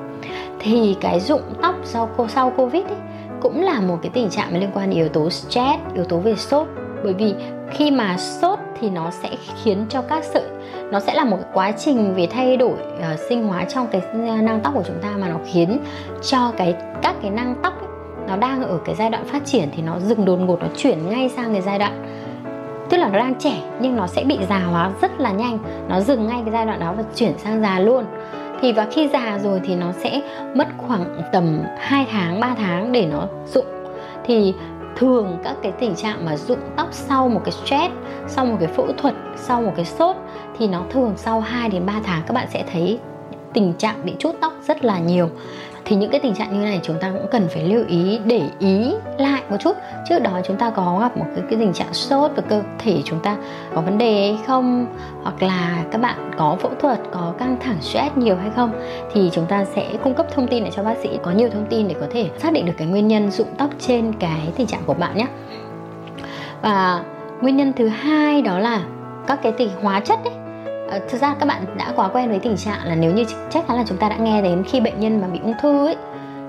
Thì 0.61 0.97
cái 1.01 1.21
rụng 1.21 1.43
tóc 1.63 1.75
sau 1.85 2.11
sau 2.29 2.51
covid 2.51 2.85
ấy, 2.85 2.97
cũng 3.41 3.63
là 3.63 3.81
một 3.81 3.99
cái 4.03 4.11
tình 4.15 4.31
trạng 4.31 4.61
liên 4.61 4.71
quan 4.75 4.91
đến 4.91 4.99
yếu 4.99 5.09
tố 5.09 5.31
stress 5.31 5.83
yếu 5.95 6.05
tố 6.05 6.19
về 6.19 6.35
sốt. 6.35 6.67
Bởi 7.05 7.15
vì 7.15 7.35
khi 7.71 7.91
mà 7.91 8.17
sốt 8.17 8.58
thì 8.81 8.91
nó 8.91 9.11
sẽ 9.11 9.31
khiến 9.63 9.87
cho 9.89 10.03
các 10.03 10.25
sợi 10.25 10.43
nó 10.91 11.01
sẽ 11.01 11.15
là 11.15 11.25
một 11.25 11.39
quá 11.53 11.73
trình 11.73 12.15
về 12.15 12.27
thay 12.31 12.57
đổi 12.57 12.73
uh, 12.73 13.19
sinh 13.29 13.45
hóa 13.45 13.65
trong 13.65 13.87
cái 13.87 14.01
ờ, 14.13 14.37
nang 14.43 14.61
tóc 14.65 14.75
của 14.75 14.83
chúng 14.87 14.99
ta 15.03 15.09
mà 15.19 15.29
nó 15.29 15.37
khiến 15.53 15.79
cho 16.23 16.53
cái 16.57 16.75
các 17.03 17.17
cái 17.23 17.31
nang 17.31 17.55
tóc 17.63 17.81
ấy, 17.81 17.89
nó 18.29 18.37
đang 18.37 18.63
ở 18.63 18.79
cái 18.85 18.95
giai 18.95 19.11
đoạn 19.11 19.25
phát 19.25 19.45
triển 19.45 19.69
thì 19.77 19.83
nó 19.83 20.01
dừng 20.01 20.25
đột 20.25 20.37
ngột 20.37 20.61
nó 20.61 20.67
chuyển 20.77 21.09
ngay 21.09 21.29
sang 21.29 21.53
cái 21.53 21.63
giai 21.63 21.79
đoạn 21.79 22.19
tức 22.91 22.97
là 22.97 23.09
nó 23.09 23.19
đang 23.19 23.35
trẻ 23.35 23.55
nhưng 23.81 23.97
nó 23.97 24.07
sẽ 24.07 24.25
bị 24.25 24.39
già 24.49 24.59
hóa 24.59 24.91
rất 25.03 25.21
là 25.21 25.33
nhanh 25.33 25.59
nó 25.89 26.01
dừng 26.01 26.27
ngay 26.27 26.41
cái 26.45 26.53
giai 26.53 26.67
đoạn 26.67 26.81
đó 26.81 26.95
và 26.97 27.03
chuyển 27.15 27.39
sang 27.39 27.63
già 27.63 27.81
luôn. 27.81 28.05
Thì 28.61 28.73
và 28.73 28.87
khi 28.91 29.09
già 29.09 29.39
rồi 29.43 29.61
thì 29.65 29.75
nó 29.75 29.93
sẽ 29.93 30.21
mất 30.55 30.69
khoảng 30.77 31.05
tầm 31.33 31.61
2 31.79 32.07
tháng 32.13 32.41
3 32.41 32.55
tháng 32.59 32.93
để 32.93 33.07
nó 33.07 33.27
rụng. 33.47 33.67
Thì 34.25 34.55
thường 34.99 35.39
các 35.45 35.57
cái 35.63 35.73
tình 35.73 35.95
trạng 35.95 36.25
mà 36.25 36.37
rụng 36.37 36.59
tóc 36.77 36.89
sau 36.91 37.29
một 37.29 37.41
cái 37.45 37.53
stress, 37.53 37.95
sau 38.27 38.47
một 38.47 38.57
cái 38.61 38.69
phẫu 38.69 38.93
thuật, 38.93 39.15
sau 39.37 39.63
một 39.63 39.73
cái 39.77 39.85
sốt 39.85 40.17
thì 40.59 40.69
nó 40.69 40.83
thường 40.91 41.13
sau 41.17 41.41
2 41.41 41.69
đến 41.69 41.87
3 41.87 42.01
tháng 42.05 42.23
các 42.27 42.35
bạn 42.35 42.49
sẽ 42.53 42.65
thấy 42.73 42.99
tình 43.53 43.73
trạng 43.79 44.05
bị 44.05 44.15
chốt 44.19 44.35
tóc 44.41 44.53
rất 44.67 44.85
là 44.85 44.99
nhiều 44.99 45.31
thì 45.89 45.97
những 45.97 46.11
cái 46.11 46.21
tình 46.21 46.35
trạng 46.35 46.53
như 46.53 46.65
này 46.65 46.81
chúng 46.83 46.99
ta 47.01 47.11
cũng 47.13 47.27
cần 47.31 47.49
phải 47.49 47.65
lưu 47.65 47.85
ý 47.89 48.21
để 48.25 48.43
ý 48.59 48.95
lại 49.19 49.43
một 49.51 49.57
chút. 49.61 49.77
Trước 50.09 50.19
đó 50.19 50.41
chúng 50.45 50.57
ta 50.57 50.71
có 50.71 50.99
gặp 51.01 51.17
một 51.17 51.25
cái, 51.35 51.45
cái 51.51 51.59
tình 51.59 51.73
trạng 51.73 51.95
sốt 51.95 52.31
và 52.37 52.43
cơ 52.43 52.63
thể 52.79 53.03
chúng 53.05 53.21
ta 53.21 53.37
có 53.75 53.81
vấn 53.81 53.99
đề 53.99 54.33
hay 54.33 54.47
không? 54.47 54.87
Hoặc 55.23 55.43
là 55.43 55.85
các 55.91 56.01
bạn 56.01 56.31
có 56.39 56.57
phẫu 56.61 56.71
thuật 56.81 56.99
có 57.13 57.33
căng 57.39 57.57
thẳng 57.61 57.81
stress 57.81 58.17
nhiều 58.17 58.37
hay 58.37 58.51
không? 58.57 58.73
Thì 59.13 59.31
chúng 59.33 59.47
ta 59.47 59.65
sẽ 59.65 59.87
cung 60.05 60.15
cấp 60.15 60.27
thông 60.35 60.49
tin 60.49 60.65
để 60.65 60.71
cho 60.77 60.83
bác 60.83 60.97
sĩ 61.03 61.09
có 61.23 61.31
nhiều 61.31 61.49
thông 61.53 61.67
tin 61.71 61.89
để 61.89 61.95
có 62.01 62.07
thể 62.11 62.31
xác 62.39 62.53
định 62.53 62.67
được 62.67 62.73
cái 62.79 62.87
nguyên 62.87 63.09
nhân 63.09 63.31
rụng 63.31 63.55
tóc 63.59 63.71
trên 63.79 64.13
cái 64.13 64.41
tình 64.57 64.67
trạng 64.67 64.83
của 64.87 64.95
bạn 64.95 65.17
nhé. 65.17 65.27
Và 66.63 67.05
nguyên 67.41 67.57
nhân 67.57 67.73
thứ 67.77 67.89
hai 67.89 68.43
đó 68.43 68.59
là 68.59 68.83
các 69.27 69.43
cái 69.43 69.53
tình 69.53 69.71
hóa 69.83 70.01
chất 70.01 70.19
ấy 70.25 70.35
à, 70.91 70.99
thực 71.09 71.21
ra 71.21 71.35
các 71.41 71.47
bạn 71.47 71.65
đã 71.77 71.93
quá 71.97 72.09
quen 72.09 72.31
với 72.31 72.39
tình 72.39 72.57
trạng 72.57 72.85
là 72.85 72.95
nếu 72.95 73.13
như 73.13 73.25
chắc 73.51 73.67
chắn 73.69 73.77
là 73.77 73.85
chúng 73.87 73.99
ta 73.99 74.09
đã 74.09 74.17
nghe 74.17 74.43
đến 74.43 74.65
khi 74.65 74.81
bệnh 74.81 75.01
nhân 75.01 75.21
mà 75.21 75.27
bị 75.29 75.41
ung 75.43 75.55
thư 75.63 75.87
ấy. 75.87 75.97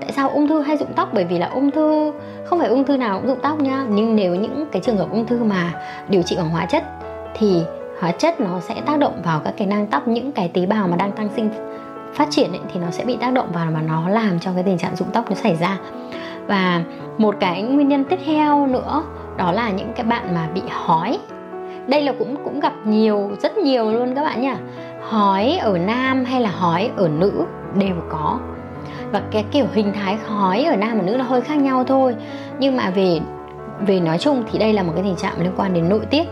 Tại 0.00 0.12
sao 0.12 0.30
ung 0.30 0.48
thư 0.48 0.60
hay 0.60 0.76
rụng 0.76 0.92
tóc? 0.96 1.08
Bởi 1.12 1.24
vì 1.24 1.38
là 1.38 1.46
ung 1.46 1.70
thư 1.70 2.12
không 2.44 2.58
phải 2.58 2.68
ung 2.68 2.84
thư 2.84 2.96
nào 2.96 3.18
cũng 3.18 3.28
rụng 3.28 3.38
tóc 3.42 3.60
nhá 3.60 3.86
nhưng 3.88 4.16
nếu 4.16 4.34
những 4.34 4.66
cái 4.72 4.82
trường 4.84 4.96
hợp 4.96 5.10
ung 5.10 5.26
thư 5.26 5.44
mà 5.44 5.72
điều 6.08 6.22
trị 6.22 6.36
bằng 6.36 6.50
hóa 6.50 6.66
chất 6.66 6.84
thì 7.34 7.62
hóa 8.00 8.12
chất 8.12 8.40
nó 8.40 8.60
sẽ 8.60 8.74
tác 8.86 8.98
động 8.98 9.22
vào 9.24 9.40
các 9.44 9.54
cái 9.56 9.66
nang 9.66 9.86
tóc 9.86 10.08
những 10.08 10.32
cái 10.32 10.50
tế 10.54 10.66
bào 10.66 10.88
mà 10.88 10.96
đang 10.96 11.12
tăng 11.12 11.28
sinh 11.36 11.50
phát 12.14 12.28
triển 12.30 12.50
ấy, 12.52 12.60
thì 12.72 12.80
nó 12.80 12.90
sẽ 12.90 13.04
bị 13.04 13.16
tác 13.16 13.32
động 13.32 13.48
vào 13.52 13.70
và 13.74 13.80
nó 13.80 14.08
làm 14.08 14.40
cho 14.40 14.50
cái 14.54 14.62
tình 14.62 14.78
trạng 14.78 14.96
rụng 14.96 15.08
tóc 15.12 15.24
nó 15.28 15.34
xảy 15.34 15.56
ra. 15.56 15.78
Và 16.46 16.82
một 17.18 17.34
cái 17.40 17.62
nguyên 17.62 17.88
nhân 17.88 18.04
tiếp 18.04 18.18
theo 18.26 18.66
nữa 18.66 19.02
đó 19.36 19.52
là 19.52 19.70
những 19.70 19.92
cái 19.96 20.06
bạn 20.06 20.34
mà 20.34 20.48
bị 20.54 20.62
hói 20.70 21.18
đây 21.90 22.02
là 22.02 22.12
cũng 22.18 22.36
cũng 22.44 22.60
gặp 22.60 22.72
nhiều 22.84 23.30
rất 23.42 23.58
nhiều 23.58 23.92
luôn 23.92 24.14
các 24.14 24.22
bạn 24.22 24.40
nhỉ 24.40 24.52
hói 25.10 25.58
ở 25.62 25.78
nam 25.78 26.24
hay 26.24 26.40
là 26.40 26.50
hói 26.50 26.90
ở 26.96 27.08
nữ 27.08 27.44
đều 27.74 27.96
có. 28.10 28.38
Và 29.12 29.22
cái 29.30 29.44
kiểu 29.50 29.66
hình 29.72 29.92
thái 29.92 30.16
hói 30.26 30.64
ở 30.64 30.76
nam 30.76 30.98
và 30.98 31.04
nữ 31.04 31.16
là 31.16 31.24
hơi 31.24 31.40
khác 31.40 31.54
nhau 31.54 31.84
thôi. 31.84 32.16
Nhưng 32.58 32.76
mà 32.76 32.90
về 32.90 33.20
về 33.80 34.00
nói 34.00 34.18
chung 34.18 34.44
thì 34.52 34.58
đây 34.58 34.72
là 34.72 34.82
một 34.82 34.92
cái 34.94 35.04
tình 35.04 35.16
trạng 35.16 35.40
liên 35.42 35.52
quan 35.56 35.74
đến 35.74 35.88
nội 35.88 36.06
tiết. 36.10 36.28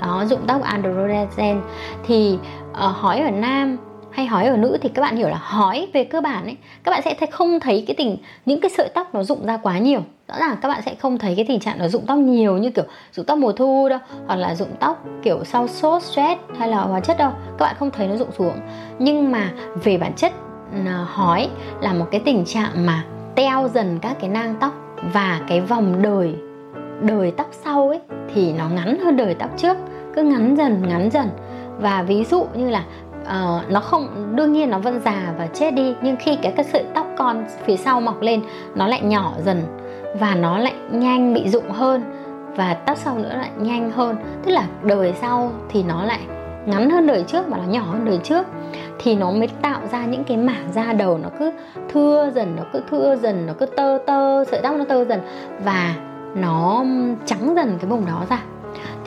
Đó 0.00 0.24
dụng 0.26 0.40
tóc 0.46 0.62
androgen. 0.62 1.60
Thì 2.06 2.38
uh, 2.70 2.76
hói 2.76 3.20
ở 3.20 3.30
nam 3.30 3.76
hay 4.10 4.26
hói 4.26 4.46
ở 4.46 4.56
nữ 4.56 4.78
thì 4.82 4.88
các 4.88 5.02
bạn 5.02 5.16
hiểu 5.16 5.28
là 5.28 5.38
hói 5.42 5.88
về 5.92 6.04
cơ 6.04 6.20
bản 6.20 6.44
ấy 6.44 6.56
các 6.84 6.90
bạn 6.90 7.02
sẽ 7.04 7.14
thấy 7.14 7.28
không 7.32 7.60
thấy 7.60 7.84
cái 7.86 7.96
tình 7.96 8.16
những 8.46 8.60
cái 8.60 8.70
sợi 8.70 8.88
tóc 8.94 9.14
nó 9.14 9.22
rụng 9.22 9.46
ra 9.46 9.56
quá 9.56 9.78
nhiều 9.78 10.00
rõ 10.28 10.34
ràng 10.38 10.56
các 10.62 10.68
bạn 10.68 10.82
sẽ 10.82 10.94
không 10.94 11.18
thấy 11.18 11.34
cái 11.36 11.44
tình 11.48 11.60
trạng 11.60 11.78
nó 11.78 11.88
rụng 11.88 12.04
tóc 12.06 12.18
nhiều 12.18 12.56
như 12.56 12.70
kiểu 12.70 12.84
rụng 13.12 13.26
tóc 13.26 13.38
mùa 13.38 13.52
thu 13.52 13.88
đâu 13.88 13.98
hoặc 14.26 14.36
là 14.36 14.54
rụng 14.54 14.76
tóc 14.80 15.04
kiểu 15.22 15.44
sau 15.44 15.68
sốt 15.68 16.02
stress 16.02 16.40
hay 16.58 16.68
là 16.68 16.80
hóa 16.80 17.00
chất 17.00 17.18
đâu. 17.18 17.30
Các 17.58 17.64
bạn 17.64 17.76
không 17.78 17.90
thấy 17.90 18.08
nó 18.08 18.16
rụng 18.16 18.32
xuống. 18.38 18.60
Nhưng 18.98 19.32
mà 19.32 19.52
về 19.84 19.98
bản 19.98 20.12
chất 20.16 20.32
hói 21.06 21.48
là 21.80 21.92
một 21.92 22.06
cái 22.10 22.20
tình 22.24 22.44
trạng 22.44 22.86
mà 22.86 23.04
teo 23.34 23.68
dần 23.68 23.98
các 24.02 24.16
cái 24.20 24.30
nang 24.30 24.54
tóc 24.60 24.72
và 25.12 25.40
cái 25.48 25.60
vòng 25.60 26.02
đời 26.02 26.34
đời 27.00 27.30
tóc 27.30 27.48
sau 27.64 27.88
ấy 27.88 28.00
thì 28.34 28.52
nó 28.52 28.68
ngắn 28.68 28.98
hơn 29.04 29.16
đời 29.16 29.34
tóc 29.34 29.50
trước. 29.56 29.76
Cứ 30.14 30.22
ngắn 30.22 30.56
dần 30.56 30.88
ngắn 30.88 31.10
dần. 31.10 31.28
Và 31.78 32.02
ví 32.02 32.24
dụ 32.24 32.46
như 32.54 32.70
là 32.70 32.84
uh, 33.22 33.70
nó 33.70 33.80
không 33.80 34.32
đương 34.36 34.52
nhiên 34.52 34.70
nó 34.70 34.78
vẫn 34.78 35.00
già 35.04 35.34
và 35.38 35.46
chết 35.46 35.70
đi 35.70 35.94
nhưng 36.02 36.16
khi 36.16 36.36
cái 36.42 36.52
cái 36.56 36.64
sợi 36.64 36.84
tóc 36.94 37.06
con 37.18 37.44
phía 37.64 37.76
sau 37.76 38.00
mọc 38.00 38.20
lên 38.20 38.42
nó 38.74 38.86
lại 38.86 39.00
nhỏ 39.02 39.32
dần 39.44 39.62
và 40.20 40.34
nó 40.34 40.58
lại 40.58 40.74
nhanh 40.90 41.34
bị 41.34 41.48
dụng 41.48 41.70
hơn. 41.70 42.02
Và 42.56 42.74
tóc 42.74 42.98
sau 42.98 43.18
nữa 43.18 43.32
lại 43.36 43.50
nhanh 43.58 43.90
hơn. 43.90 44.16
Tức 44.44 44.50
là 44.50 44.66
đời 44.82 45.14
sau 45.20 45.52
thì 45.68 45.82
nó 45.82 46.04
lại 46.04 46.20
ngắn 46.66 46.90
hơn 46.90 47.06
đời 47.06 47.24
trước 47.26 47.48
mà 47.48 47.58
nó 47.58 47.64
nhỏ 47.64 47.80
hơn 47.80 48.04
đời 48.04 48.18
trước. 48.22 48.46
Thì 48.98 49.16
nó 49.16 49.30
mới 49.30 49.48
tạo 49.62 49.80
ra 49.92 50.04
những 50.04 50.24
cái 50.24 50.36
mảng 50.36 50.72
da 50.72 50.92
đầu 50.92 51.18
nó 51.22 51.28
cứ 51.38 51.52
thưa 51.92 52.30
dần, 52.34 52.56
nó 52.56 52.62
cứ 52.72 52.82
thưa 52.90 53.16
dần, 53.16 53.46
nó 53.46 53.52
cứ 53.58 53.66
tơ 53.66 53.98
tơ, 54.06 54.44
sợi 54.44 54.60
tóc 54.62 54.74
nó 54.76 54.84
tơ 54.84 55.04
dần. 55.04 55.20
Và 55.64 55.94
nó 56.34 56.84
trắng 57.26 57.54
dần 57.56 57.78
cái 57.80 57.90
vùng 57.90 58.06
đó 58.06 58.22
ra 58.30 58.38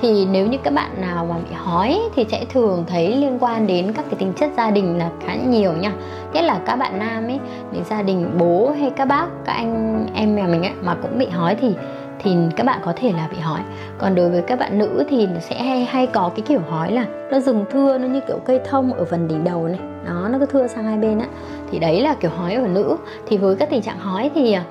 thì 0.02 0.26
nếu 0.32 0.48
như 0.48 0.58
các 0.64 0.74
bạn 0.74 1.02
nào 1.02 1.26
mà 1.26 1.36
bị 1.50 1.56
hói 1.56 2.00
thì 2.16 2.26
sẽ 2.30 2.46
thường 2.46 2.84
thấy 2.88 3.16
liên 3.16 3.38
quan 3.40 3.68
đến 3.68 3.94
các 3.94 4.06
cái 4.06 4.16
tính 4.20 4.34
chất 4.34 4.50
gia 4.58 4.72
đình 4.72 4.98
là 4.98 5.10
khá 5.26 5.36
nhiều 5.36 5.72
nha. 5.74 5.92
Nhất 6.34 6.44
là 6.44 6.60
các 6.66 6.76
bạn 6.76 7.00
nam 7.00 7.28
ấy, 7.28 7.40
đến 7.72 7.84
gia 7.84 8.02
đình 8.02 8.38
bố 8.38 8.72
hay 8.80 8.90
các 8.90 9.06
bác, 9.06 9.28
các 9.46 9.54
anh, 9.54 10.06
em 10.14 10.36
nhà 10.36 10.48
mình 10.48 10.64
ấy 10.64 10.74
mà 10.82 10.96
cũng 11.02 11.20
bị 11.20 11.28
hói 11.30 11.56
thì 11.56 11.76
thì 12.20 12.36
các 12.56 12.66
bạn 12.66 12.80
có 12.84 12.94
thể 12.96 13.12
là 13.12 13.28
bị 13.32 13.38
hói. 13.40 13.60
Còn 13.98 14.16
đối 14.16 14.30
với 14.30 14.42
các 14.42 14.60
bạn 14.60 14.80
nữ 14.80 15.04
thì 15.10 15.28
sẽ 15.42 15.64
hay 15.64 15.86
hay 15.86 16.08
có 16.08 16.32
cái 16.36 16.42
kiểu 16.42 16.60
hói 16.70 16.92
là 16.92 17.06
nó 17.32 17.40
dừng 17.40 17.66
thưa, 17.72 17.98
nó 17.98 18.08
như 18.08 18.20
kiểu 18.28 18.38
cây 18.46 18.60
thông 18.70 18.94
ở 18.94 19.06
phần 19.06 19.28
đỉnh 19.28 19.44
đầu 19.44 19.68
này. 19.68 19.80
Đó, 20.06 20.28
nó 20.32 20.40
cứ 20.40 20.46
thưa 20.46 20.68
sang 20.68 20.84
hai 20.84 20.98
bên 20.98 21.20
á. 21.20 21.26
Thì 21.72 21.80
đấy 21.80 22.02
là 22.02 22.14
kiểu 22.14 22.32
hói 22.38 22.54
ở 22.54 22.68
nữ. 22.68 22.98
Thì 23.28 23.38
với 23.38 23.56
các 23.56 23.70
tình 23.70 23.82
trạng 23.82 24.00
hói 24.00 24.32
thì 24.36 24.54
à, 24.54 24.64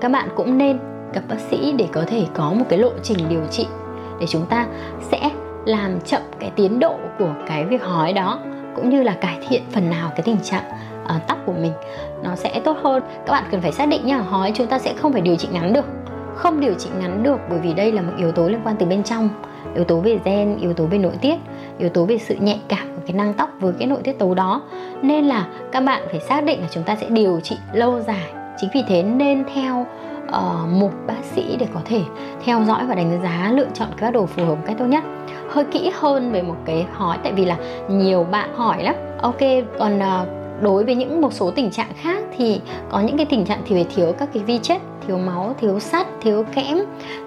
các 0.00 0.10
bạn 0.10 0.28
cũng 0.36 0.58
nên 0.58 0.78
gặp 1.12 1.22
bác 1.28 1.40
sĩ 1.50 1.72
để 1.72 1.86
có 1.92 2.04
thể 2.06 2.26
có 2.34 2.52
một 2.52 2.64
cái 2.68 2.78
lộ 2.78 2.90
trình 3.02 3.18
điều 3.28 3.42
trị 3.50 3.66
để 4.20 4.26
chúng 4.26 4.46
ta 4.46 4.66
sẽ 5.00 5.30
làm 5.64 6.00
chậm 6.00 6.22
cái 6.38 6.50
tiến 6.56 6.78
độ 6.78 6.96
của 7.18 7.34
cái 7.46 7.64
việc 7.64 7.82
hói 7.82 8.12
đó 8.12 8.38
cũng 8.76 8.90
như 8.90 9.02
là 9.02 9.12
cải 9.12 9.38
thiện 9.48 9.62
phần 9.72 9.90
nào 9.90 10.10
cái 10.10 10.22
tình 10.22 10.38
trạng 10.42 10.64
uh, 11.04 11.26
tóc 11.28 11.38
của 11.46 11.52
mình. 11.52 11.72
Nó 12.22 12.34
sẽ 12.36 12.60
tốt 12.64 12.76
hơn. 12.82 13.02
Các 13.26 13.32
bạn 13.32 13.44
cần 13.50 13.60
phải 13.60 13.72
xác 13.72 13.88
định 13.88 14.06
nhá 14.06 14.18
hói 14.18 14.52
chúng 14.54 14.66
ta 14.66 14.78
sẽ 14.78 14.94
không 14.94 15.12
phải 15.12 15.20
điều 15.20 15.36
trị 15.36 15.48
ngắn 15.52 15.72
được. 15.72 15.84
Không 16.34 16.60
điều 16.60 16.74
trị 16.74 16.90
ngắn 16.98 17.22
được 17.22 17.40
bởi 17.50 17.58
vì 17.58 17.74
đây 17.74 17.92
là 17.92 18.02
một 18.02 18.12
yếu 18.18 18.32
tố 18.32 18.48
liên 18.48 18.60
quan 18.64 18.76
từ 18.76 18.86
bên 18.86 19.02
trong 19.02 19.28
yếu 19.74 19.84
tố 19.84 20.00
về 20.00 20.18
gen 20.24 20.56
yếu 20.60 20.72
tố 20.72 20.84
về 20.84 20.98
nội 20.98 21.12
tiết 21.20 21.36
yếu 21.78 21.88
tố 21.88 22.04
về 22.04 22.18
sự 22.18 22.36
nhạy 22.40 22.60
cảm 22.68 22.88
của 22.96 23.02
cái 23.06 23.16
năng 23.16 23.34
tóc 23.34 23.50
với 23.60 23.72
cái 23.78 23.88
nội 23.88 24.00
tiết 24.04 24.18
tố 24.18 24.34
đó. 24.34 24.62
Nên 25.02 25.24
là 25.24 25.46
các 25.72 25.80
bạn 25.80 26.02
phải 26.10 26.20
xác 26.20 26.44
định 26.44 26.60
là 26.60 26.66
chúng 26.70 26.82
ta 26.82 26.96
sẽ 26.96 27.08
điều 27.08 27.40
trị 27.40 27.56
lâu 27.72 28.00
dài. 28.00 28.32
Chính 28.56 28.70
vì 28.74 28.82
thế 28.88 29.02
nên 29.02 29.44
theo 29.54 29.86
uh, 30.34 30.68
một 30.68 30.90
bác 31.06 31.24
sĩ 31.34 31.56
để 31.58 31.66
có 31.74 31.80
thể 31.84 32.00
theo 32.44 32.64
dõi 32.64 32.86
và 32.86 32.94
đánh 32.94 33.20
giá 33.22 33.50
lựa 33.52 33.68
chọn 33.74 33.88
các 33.96 34.10
đồ 34.10 34.26
phù 34.26 34.44
hợp 34.44 34.58
cách 34.66 34.76
tốt 34.78 34.84
nhất. 34.84 35.04
Hơi 35.50 35.64
kỹ 35.64 35.90
hơn 35.94 36.32
về 36.32 36.42
một 36.42 36.56
cái 36.64 36.86
hỏi 36.92 37.18
tại 37.22 37.32
vì 37.32 37.44
là 37.44 37.56
nhiều 37.88 38.24
bạn 38.24 38.54
hỏi 38.56 38.82
lắm. 38.82 38.94
Ok 39.20 39.40
còn 39.78 39.98
uh, 39.98 40.28
đối 40.62 40.84
với 40.84 40.94
những 40.94 41.20
một 41.20 41.32
số 41.32 41.50
tình 41.50 41.70
trạng 41.70 41.92
khác 41.96 42.22
thì 42.36 42.60
có 42.90 43.00
những 43.00 43.16
cái 43.16 43.26
tình 43.26 43.44
trạng 43.44 43.62
thì 43.66 43.74
phải 43.74 43.86
thiếu 43.94 44.12
các 44.18 44.28
cái 44.34 44.42
vi 44.42 44.58
chất 44.58 44.82
thiếu 45.06 45.18
máu 45.18 45.54
thiếu 45.60 45.80
sắt 45.80 46.06
thiếu 46.20 46.44
kẽm 46.54 46.78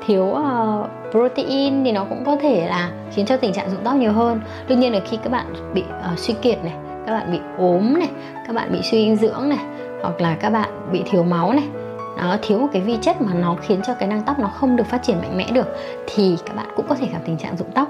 thiếu 0.05 0.25
uh, 0.25 1.11
protein 1.11 1.83
thì 1.83 1.91
nó 1.91 2.05
cũng 2.09 2.25
có 2.25 2.35
thể 2.35 2.67
là 2.67 2.91
khiến 3.11 3.25
cho 3.25 3.37
tình 3.37 3.53
trạng 3.53 3.69
rụng 3.69 3.81
tóc 3.83 3.95
nhiều 3.95 4.11
hơn. 4.11 4.41
Đương 4.67 4.79
nhiên 4.79 4.93
là 4.93 4.99
khi 5.05 5.17
các 5.23 5.31
bạn 5.31 5.73
bị 5.73 5.83
uh, 6.13 6.19
suy 6.19 6.33
kiệt 6.41 6.63
này 6.63 6.73
các 7.07 7.13
bạn 7.13 7.31
bị 7.31 7.39
ốm 7.57 7.93
này 7.99 8.09
các 8.47 8.55
bạn 8.55 8.71
bị 8.71 8.79
suy 8.81 8.97
dinh 8.97 9.15
dưỡng 9.15 9.49
này 9.49 9.59
hoặc 10.01 10.21
là 10.21 10.35
các 10.35 10.49
bạn 10.49 10.69
bị 10.91 11.03
thiếu 11.05 11.23
máu 11.23 11.53
này 11.53 11.63
nó 12.17 12.37
thiếu 12.41 12.59
một 12.59 12.67
cái 12.73 12.81
vi 12.81 12.97
chất 13.01 13.21
mà 13.21 13.33
nó 13.33 13.55
khiến 13.61 13.81
cho 13.87 13.93
cái 13.93 14.09
năng 14.09 14.21
tóc 14.21 14.39
nó 14.39 14.47
không 14.47 14.75
được 14.75 14.87
phát 14.87 15.03
triển 15.03 15.17
mạnh 15.19 15.37
mẽ 15.37 15.51
được, 15.51 15.67
thì 16.07 16.37
các 16.45 16.55
bạn 16.55 16.67
cũng 16.75 16.85
có 16.89 16.95
thể 16.95 17.07
gặp 17.13 17.19
tình 17.25 17.37
trạng 17.37 17.57
rụng 17.57 17.71
tóc. 17.73 17.87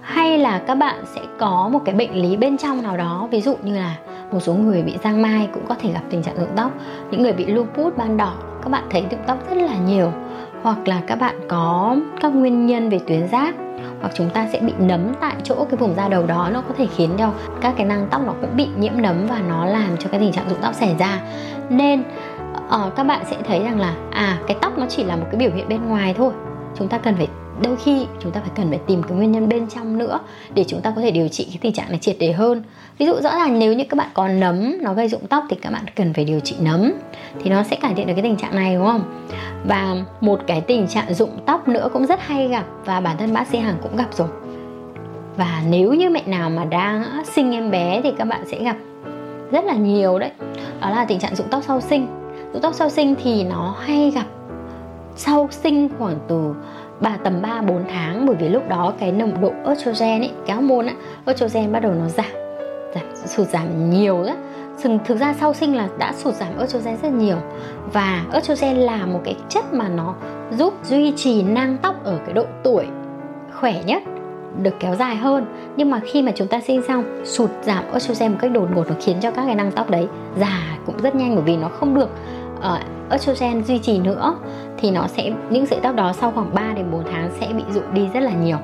Hay 0.00 0.38
là 0.38 0.58
các 0.58 0.74
bạn 0.74 1.04
sẽ 1.14 1.20
có 1.38 1.68
một 1.72 1.80
cái 1.84 1.94
bệnh 1.94 2.22
lý 2.22 2.36
bên 2.36 2.56
trong 2.56 2.82
nào 2.82 2.96
đó, 2.96 3.28
ví 3.30 3.40
dụ 3.40 3.56
như 3.62 3.74
là 3.76 3.96
một 4.32 4.40
số 4.40 4.54
người 4.54 4.82
bị 4.82 4.96
giang 5.04 5.22
mai 5.22 5.48
cũng 5.54 5.66
có 5.66 5.74
thể 5.74 5.92
gặp 5.92 6.02
tình 6.10 6.22
trạng 6.22 6.38
rụng 6.38 6.52
tóc. 6.56 6.70
Những 7.10 7.22
người 7.22 7.32
bị 7.32 7.46
lupus, 7.46 7.94
ban 7.96 8.16
đỏ, 8.16 8.34
các 8.62 8.68
bạn 8.70 8.84
thấy 8.90 9.04
rụng 9.10 9.20
tóc 9.26 9.38
rất 9.50 9.56
là 9.56 9.76
nhiều. 9.86 10.12
Hoặc 10.62 10.88
là 10.88 11.00
các 11.06 11.16
bạn 11.16 11.34
có 11.48 11.96
các 12.20 12.34
nguyên 12.34 12.66
nhân 12.66 12.88
về 12.88 13.00
tuyến 13.06 13.28
giáp, 13.28 13.54
hoặc 14.00 14.12
chúng 14.14 14.30
ta 14.30 14.46
sẽ 14.52 14.60
bị 14.60 14.72
nấm 14.78 15.14
tại 15.20 15.34
chỗ 15.42 15.54
cái 15.70 15.76
vùng 15.76 15.94
da 15.94 16.08
đầu 16.08 16.26
đó, 16.26 16.48
nó 16.52 16.62
có 16.68 16.74
thể 16.78 16.86
khiến 16.96 17.10
cho 17.18 17.30
các 17.60 17.74
cái 17.76 17.86
năng 17.86 18.06
tóc 18.10 18.22
nó 18.26 18.32
cũng 18.40 18.56
bị 18.56 18.68
nhiễm 18.78 18.92
nấm 18.96 19.26
và 19.26 19.40
nó 19.48 19.64
làm 19.66 19.96
cho 19.98 20.08
cái 20.10 20.20
tình 20.20 20.32
trạng 20.32 20.48
rụng 20.48 20.58
tóc 20.62 20.74
xảy 20.74 20.94
ra. 20.98 21.20
Nên 21.68 22.02
uh, 22.56 22.96
các 22.96 23.04
bạn 23.04 23.24
sẽ 23.30 23.36
thấy 23.48 23.62
rằng 23.64 23.80
là 23.80 23.94
à 24.10 24.38
cái 24.46 24.56
tóc 24.60 24.78
nó 24.78 24.86
chỉ 24.88 25.04
là 25.04 25.16
một 25.16 25.26
cái 25.30 25.38
biểu 25.38 25.50
hiện 25.54 25.68
bên 25.68 25.88
ngoài 25.88 26.14
thôi. 26.16 26.32
Chúng 26.78 26.88
ta 26.88 26.98
cần 26.98 27.16
phải 27.16 27.28
đôi 27.62 27.76
khi 27.76 28.06
chúng 28.20 28.32
ta 28.32 28.40
phải 28.40 28.50
cần 28.56 28.68
phải 28.68 28.78
tìm 28.86 29.02
cái 29.02 29.16
nguyên 29.16 29.32
nhân 29.32 29.48
bên 29.48 29.66
trong 29.66 29.98
nữa 29.98 30.18
để 30.54 30.64
chúng 30.68 30.80
ta 30.80 30.92
có 30.96 31.02
thể 31.02 31.10
điều 31.10 31.28
trị 31.28 31.44
cái 31.44 31.58
tình 31.60 31.72
trạng 31.72 31.88
này 31.88 31.98
triệt 31.98 32.16
để 32.20 32.32
hơn. 32.32 32.62
Ví 32.98 33.06
dụ 33.06 33.14
rõ 33.14 33.30
ràng 33.30 33.58
nếu 33.58 33.72
như 33.72 33.84
các 33.84 33.96
bạn 33.96 34.08
có 34.14 34.28
nấm 34.28 34.78
nó 34.82 34.94
gây 34.94 35.08
rụng 35.08 35.26
tóc 35.26 35.44
thì 35.50 35.56
các 35.62 35.72
bạn 35.72 35.84
cần 35.96 36.12
phải 36.12 36.24
điều 36.24 36.40
trị 36.40 36.56
nấm 36.60 36.92
thì 37.42 37.50
nó 37.50 37.62
sẽ 37.62 37.76
cải 37.76 37.94
thiện 37.94 38.06
được 38.06 38.12
cái 38.16 38.22
tình 38.22 38.36
trạng 38.36 38.56
này 38.56 38.74
đúng 38.74 38.86
không? 38.86 39.26
Và 39.64 39.96
một 40.20 40.40
cái 40.46 40.60
tình 40.60 40.88
trạng 40.88 41.14
rụng 41.14 41.38
tóc 41.46 41.68
nữa 41.68 41.88
cũng 41.92 42.06
rất 42.06 42.20
hay 42.20 42.48
gặp 42.48 42.64
và 42.84 43.00
bản 43.00 43.16
thân 43.16 43.32
bác 43.32 43.46
sĩ 43.46 43.58
hàng 43.58 43.76
cũng 43.82 43.96
gặp 43.96 44.08
rồi. 44.14 44.28
Và 45.36 45.62
nếu 45.68 45.94
như 45.94 46.10
mẹ 46.10 46.22
nào 46.26 46.50
mà 46.50 46.64
đang 46.64 47.04
sinh 47.24 47.52
em 47.52 47.70
bé 47.70 48.00
thì 48.04 48.12
các 48.18 48.24
bạn 48.24 48.44
sẽ 48.46 48.64
gặp 48.64 48.76
rất 49.50 49.64
là 49.64 49.74
nhiều 49.74 50.18
đấy. 50.18 50.30
Đó 50.80 50.90
là 50.90 51.04
tình 51.04 51.18
trạng 51.18 51.36
rụng 51.36 51.46
tóc 51.50 51.62
sau 51.66 51.80
sinh 51.80 52.23
rụng 52.54 52.62
tóc 52.62 52.74
sau 52.74 52.90
sinh 52.90 53.14
thì 53.22 53.44
nó 53.44 53.76
hay 53.80 54.10
gặp 54.10 54.26
sau 55.16 55.48
sinh 55.50 55.88
khoảng 55.98 56.16
từ 56.28 56.54
bà 57.00 57.16
tầm 57.24 57.42
3 57.42 57.62
4 57.62 57.84
tháng. 57.88 58.26
Bởi 58.26 58.36
vì 58.36 58.48
lúc 58.48 58.68
đó 58.68 58.92
cái 58.98 59.12
nồng 59.12 59.40
độ 59.40 59.52
estrogen 59.66 60.20
ấy, 60.20 60.30
cái 60.46 60.56
hormone 60.56 60.86
ấy, 60.86 60.94
estrogen 61.24 61.72
bắt 61.72 61.80
đầu 61.80 61.92
nó 61.92 62.08
giảm 62.08 62.26
giảm 62.94 63.04
sụt 63.26 63.48
giảm 63.48 63.90
nhiều 63.90 64.24
đó 64.24 64.32
thực 65.04 65.18
ra 65.18 65.34
sau 65.40 65.54
sinh 65.54 65.76
là 65.76 65.88
đã 65.98 66.12
sụt 66.12 66.34
giảm 66.34 66.58
estrogen 66.58 66.96
rất 67.02 67.12
nhiều. 67.12 67.36
Và 67.92 68.24
estrogen 68.32 68.76
là 68.76 69.06
một 69.06 69.20
cái 69.24 69.36
chất 69.48 69.72
mà 69.72 69.88
nó 69.88 70.14
giúp 70.58 70.74
duy 70.84 71.12
trì 71.16 71.42
nang 71.42 71.76
tóc 71.82 72.04
ở 72.04 72.18
cái 72.24 72.34
độ 72.34 72.44
tuổi 72.64 72.86
khỏe 73.60 73.82
nhất 73.86 74.02
được 74.62 74.74
kéo 74.80 74.94
dài 74.94 75.16
hơn. 75.16 75.46
Nhưng 75.76 75.90
mà 75.90 76.00
khi 76.04 76.22
mà 76.22 76.32
chúng 76.34 76.48
ta 76.48 76.60
sinh 76.60 76.82
xong 76.88 77.04
sụt 77.24 77.50
giảm 77.62 77.84
estrogen 77.92 78.32
một 78.32 78.38
cách 78.40 78.50
đột 78.50 78.68
ngột 78.74 78.88
nó 78.88 78.94
khiến 79.00 79.16
cho 79.20 79.30
các 79.30 79.44
cái 79.46 79.54
năng 79.54 79.72
tóc 79.72 79.90
đấy 79.90 80.06
già 80.36 80.78
cũng 80.86 80.96
rất 81.02 81.14
nhanh 81.14 81.34
bởi 81.34 81.44
vì 81.44 81.56
nó 81.56 81.68
không 81.68 81.94
được 81.94 82.08
Ờ, 82.64 82.74
uh, 82.74 83.12
estrogen 83.12 83.64
duy 83.64 83.78
trì 83.78 83.98
nữa 83.98 84.36
thì 84.78 84.90
nó 84.90 85.06
sẽ 85.06 85.30
những 85.50 85.66
sợi 85.66 85.80
tóc 85.82 85.94
đó 85.94 86.12
sau 86.12 86.32
khoảng 86.32 86.54
3 86.54 86.72
đến 86.76 86.90
4 86.92 87.04
tháng 87.12 87.30
sẽ 87.40 87.46
bị 87.52 87.62
rụng 87.74 87.94
đi 87.94 88.08
rất 88.14 88.20
là 88.20 88.30
nhiều. 88.30 88.56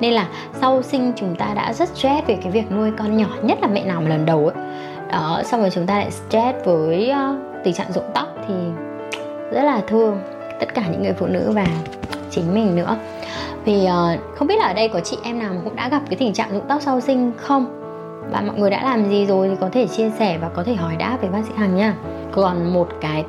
Nên 0.00 0.12
là 0.12 0.28
sau 0.60 0.82
sinh 0.82 1.12
chúng 1.16 1.36
ta 1.36 1.54
đã 1.54 1.72
rất 1.72 1.88
stress 1.88 2.26
về 2.26 2.38
cái 2.42 2.52
việc 2.52 2.72
nuôi 2.72 2.90
con 2.98 3.16
nhỏ 3.16 3.28
nhất 3.42 3.58
là 3.62 3.68
mẹ 3.68 3.84
nào 3.84 4.00
mà 4.00 4.08
lần 4.08 4.26
đầu 4.26 4.46
ấy. 4.46 4.64
Đó 5.12 5.42
xong 5.44 5.60
rồi 5.60 5.70
chúng 5.70 5.86
ta 5.86 5.98
lại 5.98 6.10
stress 6.10 6.58
với 6.64 7.12
uh, 7.12 7.64
tình 7.64 7.74
trạng 7.74 7.92
rụng 7.92 8.10
tóc 8.14 8.28
thì 8.48 8.54
rất 9.52 9.62
là 9.62 9.80
thương 9.86 10.20
tất 10.60 10.74
cả 10.74 10.82
những 10.90 11.02
người 11.02 11.14
phụ 11.18 11.26
nữ 11.26 11.52
và 11.54 11.66
chính 12.30 12.54
mình 12.54 12.76
nữa. 12.76 12.96
Vì 13.64 13.86
uh, 13.86 14.36
không 14.36 14.48
biết 14.48 14.58
là 14.58 14.66
ở 14.66 14.74
đây 14.74 14.88
có 14.88 15.00
chị 15.00 15.16
em 15.22 15.38
nào 15.38 15.52
mà 15.54 15.60
cũng 15.64 15.76
đã 15.76 15.88
gặp 15.88 16.02
cái 16.10 16.16
tình 16.16 16.32
trạng 16.32 16.52
rụng 16.52 16.64
tóc 16.68 16.82
sau 16.82 17.00
sinh 17.00 17.32
không? 17.36 17.66
Và 18.32 18.40
mọi 18.40 18.58
người 18.58 18.70
đã 18.70 18.82
làm 18.82 19.08
gì 19.08 19.26
rồi 19.26 19.48
thì 19.48 19.54
có 19.60 19.68
thể 19.72 19.86
chia 19.86 20.10
sẻ 20.18 20.38
và 20.40 20.48
có 20.48 20.62
thể 20.64 20.74
hỏi 20.74 20.96
đáp 20.96 21.18
với 21.20 21.30
bác 21.30 21.44
sĩ 21.44 21.52
Hằng 21.56 21.76
nha. 21.76 21.94
Còn 22.32 22.72
một 22.72 22.88
cái 23.00 23.24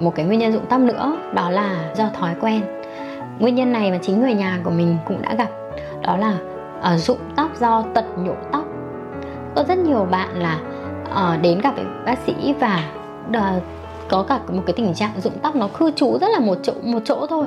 một 0.00 0.14
cái 0.14 0.26
nguyên 0.26 0.38
nhân 0.38 0.52
rụng 0.52 0.66
tóc 0.68 0.80
nữa 0.80 1.16
đó 1.34 1.50
là 1.50 1.92
do 1.96 2.08
thói 2.08 2.34
quen. 2.40 2.62
Nguyên 3.38 3.54
nhân 3.54 3.72
này 3.72 3.90
mà 3.90 3.98
chính 4.02 4.20
người 4.20 4.34
nhà 4.34 4.60
của 4.64 4.70
mình 4.70 4.96
cũng 5.06 5.22
đã 5.22 5.34
gặp 5.34 5.48
đó 6.02 6.16
là 6.16 6.38
ờ, 6.80 6.94
uh, 6.94 7.00
rụng 7.00 7.18
tóc 7.36 7.50
do 7.60 7.84
tật 7.94 8.04
nhổ 8.18 8.34
tóc. 8.52 8.64
Có 9.56 9.64
rất 9.68 9.78
nhiều 9.78 10.06
bạn 10.10 10.28
là 10.34 10.58
uh, 11.04 11.42
đến 11.42 11.60
gặp 11.60 11.74
bác 12.06 12.18
sĩ 12.26 12.54
và 12.60 12.84
uh, 13.30 13.62
có 14.08 14.22
cả 14.22 14.40
một 14.48 14.62
cái 14.66 14.74
tình 14.76 14.94
trạng 14.94 15.20
rụng 15.20 15.38
tóc 15.42 15.56
nó 15.56 15.68
khư 15.68 15.90
trú 15.90 16.18
rất 16.18 16.28
là 16.32 16.40
một 16.40 16.58
chỗ 16.62 16.72
một 16.82 17.00
chỗ 17.04 17.26
thôi. 17.26 17.46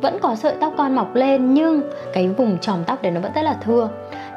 Vẫn 0.00 0.18
có 0.22 0.34
sợi 0.34 0.54
tóc 0.60 0.72
con 0.76 0.96
mọc 0.96 1.14
lên 1.14 1.54
nhưng 1.54 1.82
cái 2.12 2.28
vùng 2.28 2.58
tròm 2.58 2.84
tóc 2.84 3.02
đấy 3.02 3.12
nó 3.12 3.20
vẫn 3.20 3.32
rất 3.34 3.42
là 3.42 3.56
thưa 3.64 3.88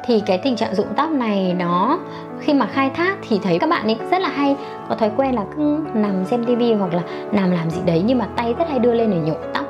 thì 0.06 0.22
cái 0.26 0.38
tình 0.38 0.56
trạng 0.56 0.74
rụng 0.74 0.86
tóc 0.96 1.10
này 1.10 1.54
nó, 1.58 1.98
khi 2.40 2.54
mà 2.54 2.66
khai 2.66 2.90
thác 2.90 3.16
thì 3.28 3.40
thấy 3.42 3.58
các 3.58 3.70
bạn 3.70 3.86
ấy 3.86 3.96
rất 4.10 4.22
là 4.22 4.28
hay. 4.28 4.56
Có 4.88 4.94
thói 4.94 5.10
quen 5.16 5.34
là 5.34 5.44
cứ 5.56 5.78
nằm 5.94 6.24
xem 6.24 6.44
tivi 6.44 6.72
hoặc 6.72 6.94
là 6.94 7.02
nằm 7.32 7.50
làm 7.50 7.70
gì 7.70 7.80
đấy 7.86 8.02
nhưng 8.06 8.18
mà 8.18 8.26
tay 8.36 8.54
rất 8.58 8.68
hay 8.68 8.78
đưa 8.78 8.94
lên 8.94 9.10
để 9.10 9.16
nhổ 9.16 9.34
tóc. 9.54 9.64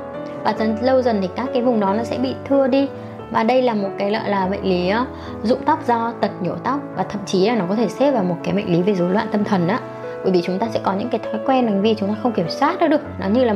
Và 0.44 0.54
dần, 0.58 0.76
lâu 0.80 1.02
dần 1.02 1.18
thì 1.22 1.28
các 1.36 1.46
cái 1.52 1.62
vùng 1.62 1.80
đó 1.80 1.94
nó 1.94 2.04
sẽ 2.04 2.18
bị 2.18 2.34
thưa 2.48 2.66
đi. 2.66 2.88
Và 3.30 3.42
đây 3.42 3.62
là 3.62 3.74
một 3.74 3.88
cái 3.98 4.10
loại, 4.10 4.30
là 4.30 4.46
bệnh 4.46 4.64
lý 4.64 4.88
ờ, 4.88 5.06
rụng 5.42 5.60
tóc 5.66 5.86
do 5.86 6.12
tật 6.20 6.30
nhổ 6.40 6.54
tóc 6.64 6.80
và 6.96 7.02
thậm 7.02 7.20
chí 7.26 7.46
là 7.46 7.54
nó 7.54 7.64
có 7.68 7.74
thể 7.74 7.88
xếp 7.88 8.10
vào 8.10 8.24
một 8.24 8.36
cái 8.42 8.54
bệnh 8.54 8.72
lý 8.72 8.82
về 8.82 8.94
rối 8.94 9.10
loạn 9.10 9.26
tâm 9.32 9.44
thần 9.44 9.66
đó 9.66 9.78
bởi 10.22 10.32
vì 10.32 10.42
chúng 10.42 10.58
ta 10.58 10.68
sẽ 10.68 10.80
có 10.82 10.92
những 10.92 11.08
cái 11.08 11.20
thói 11.24 11.40
quen, 11.46 11.66
hành 11.66 11.82
vi 11.82 11.94
chúng 11.94 12.08
ta 12.08 12.14
không 12.22 12.32
kiểm 12.32 12.48
soát 12.48 12.88
được. 12.90 13.00
Nó 13.20 13.28
như 13.28 13.44
là 13.44 13.54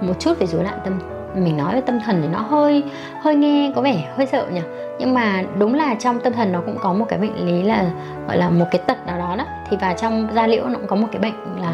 một 0.00 0.14
chút 0.18 0.38
về 0.38 0.46
rối 0.46 0.62
loạn 0.62 0.78
tâm 0.84 0.98
mình 1.36 1.56
nói 1.56 1.74
về 1.74 1.80
tâm 1.80 2.00
thần 2.00 2.22
thì 2.22 2.28
nó 2.28 2.38
hơi 2.38 2.82
hơi 3.22 3.34
nghe 3.34 3.72
có 3.74 3.82
vẻ 3.82 4.12
hơi 4.16 4.26
sợ 4.26 4.46
nhỉ. 4.52 4.60
Nhưng 4.98 5.14
mà 5.14 5.42
đúng 5.58 5.74
là 5.74 5.94
trong 5.94 6.20
tâm 6.20 6.32
thần 6.32 6.52
nó 6.52 6.60
cũng 6.66 6.76
có 6.78 6.92
một 6.92 7.06
cái 7.08 7.18
bệnh 7.18 7.46
lý 7.46 7.62
là 7.62 7.90
gọi 8.28 8.38
là 8.38 8.50
một 8.50 8.64
cái 8.70 8.80
tật 8.86 9.06
nào 9.06 9.18
đó 9.18 9.36
đó. 9.36 9.44
Thì 9.70 9.76
và 9.80 9.94
trong 9.94 10.28
da 10.34 10.46
liễu 10.46 10.64
nó 10.64 10.78
cũng 10.78 10.86
có 10.86 10.96
một 10.96 11.08
cái 11.12 11.20
bệnh 11.20 11.34
là 11.60 11.72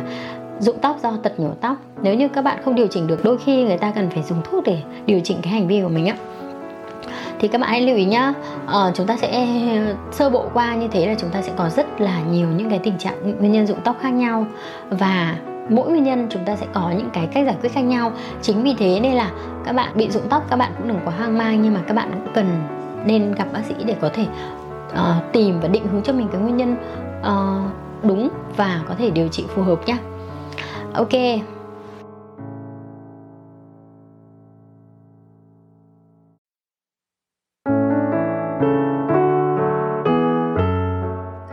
rụng 0.59 0.79
tóc 0.81 0.97
do 1.03 1.13
tật 1.23 1.41
nhổ 1.41 1.51
tóc. 1.61 1.77
Nếu 2.03 2.15
như 2.15 2.29
các 2.29 2.43
bạn 2.43 2.59
không 2.65 2.75
điều 2.75 2.87
chỉnh 2.87 3.07
được 3.07 3.25
đôi 3.25 3.39
khi 3.39 3.65
người 3.65 3.79
ta 3.79 3.93
cần 3.95 4.11
phải 4.11 4.23
dùng 4.23 4.39
thuốc 4.45 4.65
để 4.65 4.79
điều 5.07 5.21
chỉnh 5.25 5.39
cái 5.43 5.53
hành 5.53 5.69
vi 5.69 5.83
của 5.83 5.89
mình 5.89 6.07
á. 6.07 6.15
Thì 7.39 7.49
các 7.49 7.61
bạn 7.61 7.71
hãy 7.71 7.81
lưu 7.81 7.97
ý 7.97 8.05
nhá 8.05 8.33
ờ, 8.67 8.93
chúng 8.95 9.07
ta 9.07 9.17
sẽ 9.17 9.47
sơ 10.13 10.31
bộ 10.31 10.45
qua 10.55 10.75
như 10.75 10.89
thế 10.89 11.07
là 11.07 11.15
chúng 11.19 11.31
ta 11.31 11.43
sẽ 11.43 11.53
có 11.57 11.69
rất 11.69 12.01
là 12.01 12.21
nhiều 12.31 12.49
những 12.57 12.71
cái 12.71 12.79
tình 12.79 12.99
trạng 12.99 13.39
nguyên 13.39 13.53
nhân 13.53 13.67
rụng 13.67 13.79
tóc 13.85 13.97
khác 14.01 14.11
nhau. 14.11 14.47
Và 14.91 15.35
mỗi 15.69 15.91
nguyên 15.91 16.05
nhân 16.05 16.27
chúng 16.31 16.45
ta 16.45 16.57
sẽ 16.57 16.67
có 16.73 16.91
những 16.91 17.11
cái 17.13 17.27
cách 17.27 17.47
giải 17.47 17.57
quyết 17.61 17.73
khác 17.73 17.81
nhau. 17.81 18.13
Chính 18.43 18.63
vì 18.63 18.75
thế 18.79 19.01
nên 19.01 19.15
là 19.15 19.31
các 19.65 19.73
bạn 19.73 19.93
bị 19.95 20.11
rụng 20.11 20.29
tóc 20.31 20.43
các 20.51 20.57
bạn 20.57 20.73
cũng 20.79 20.89
đừng 20.89 20.99
quá 21.05 21.15
hoang 21.19 21.39
mang 21.39 21.63
nhưng 21.63 21.75
mà 21.75 21.81
các 21.87 21.95
bạn 21.95 22.11
cũng 22.13 22.35
cần 22.35 22.63
nên 23.07 23.35
gặp 23.35 23.47
bác 23.53 23.61
sĩ 23.69 23.75
để 23.85 23.97
có 24.01 24.11
thể 24.15 24.27
uh, 24.93 25.33
tìm 25.33 25.61
và 25.61 25.69
định 25.69 25.87
hướng 25.93 26.03
cho 26.03 26.13
mình 26.13 26.29
cái 26.33 26.41
nguyên 26.41 26.57
nhân 26.57 26.77
uh, 27.21 27.73
đúng 28.03 28.29
và 28.57 28.81
có 28.89 28.95
thể 28.99 29.11
điều 29.11 29.29
trị 29.29 29.45
phù 29.55 29.63
hợp 29.63 29.87
nhé 29.87 29.97
ok. 30.93 31.43